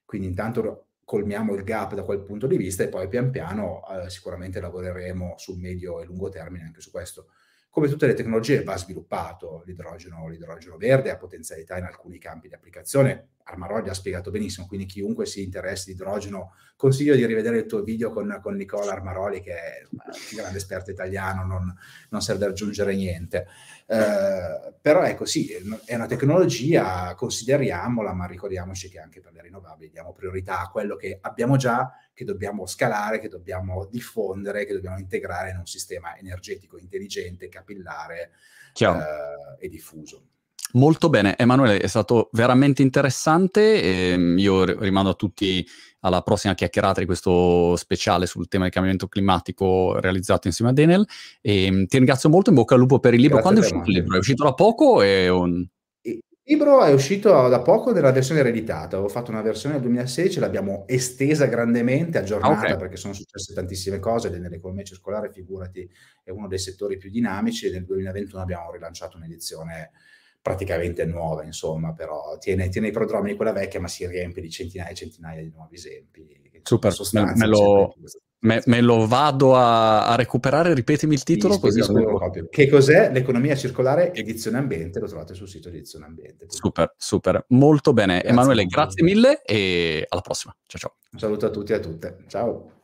[0.07, 4.09] Quindi intanto colmiamo il gap da quel punto di vista e poi pian piano eh,
[4.09, 7.27] sicuramente lavoreremo sul medio e lungo termine anche su questo.
[7.69, 12.53] Come tutte le tecnologie va sviluppato l'idrogeno, l'idrogeno verde, ha potenzialità in alcuni campi di
[12.53, 17.65] applicazione, Armaroli ha spiegato benissimo, quindi chiunque si interessi di idrogeno, consiglio di rivedere il
[17.65, 19.99] tuo video con, con Nicola Armaroli, che è un
[20.35, 21.73] grande esperto italiano, non,
[22.09, 23.47] non serve aggiungere niente.
[23.85, 25.49] Eh, però ecco, sì,
[25.85, 30.97] è una tecnologia, consideriamola, ma ricordiamoci che anche per le rinnovabili diamo priorità a quello
[30.97, 36.17] che abbiamo già, che dobbiamo scalare, che dobbiamo diffondere, che dobbiamo integrare in un sistema
[36.17, 38.31] energetico intelligente, capillare
[38.77, 40.27] eh, e diffuso.
[40.73, 43.81] Molto bene, Emanuele, è stato veramente interessante.
[43.81, 45.65] E ehm, io rimando a tutti
[46.01, 51.05] alla prossima chiacchierata di questo speciale sul tema del cambiamento climatico realizzato insieme a Daniel.
[51.41, 53.37] E ehm, ti ringrazio molto, in bocca al lupo per il libro.
[53.37, 54.15] Grazie Quando è uscito il libro?
[54.15, 54.95] È uscito da poco?
[54.95, 55.67] Un...
[56.01, 56.21] Il
[56.55, 58.95] libro è uscito da poco nella versione ereditata.
[58.95, 62.77] Avevo fatto una versione nel 2016, l'abbiamo estesa grandemente, aggiornata, okay.
[62.77, 64.29] perché sono successe tantissime cose.
[64.29, 65.89] Nell'economia circolare, figurati,
[66.23, 69.91] è uno dei settori più dinamici e nel 2021 abbiamo rilanciato un'edizione
[70.47, 74.49] praticamente nuova, insomma, però tiene, tiene i prodromi di quella vecchia, ma si riempie di
[74.49, 76.25] centinaia e centinaia di nuovi esempi.
[76.63, 77.93] Super, me, me, lo,
[78.39, 81.53] me, me, lo, vado a, a, recuperare, ripetimi il titolo.
[81.53, 82.31] Sì, così lo...
[82.49, 84.99] Che cos'è l'economia circolare edizione ambiente?
[84.99, 86.45] Lo trovate sul sito edizione ambiente.
[86.49, 88.15] Super, super, molto bene.
[88.15, 90.55] Grazie Emanuele, grazie mille e alla prossima.
[90.65, 90.95] Ciao ciao.
[91.11, 92.17] Un saluto a tutti e a tutte.
[92.27, 92.76] Ciao.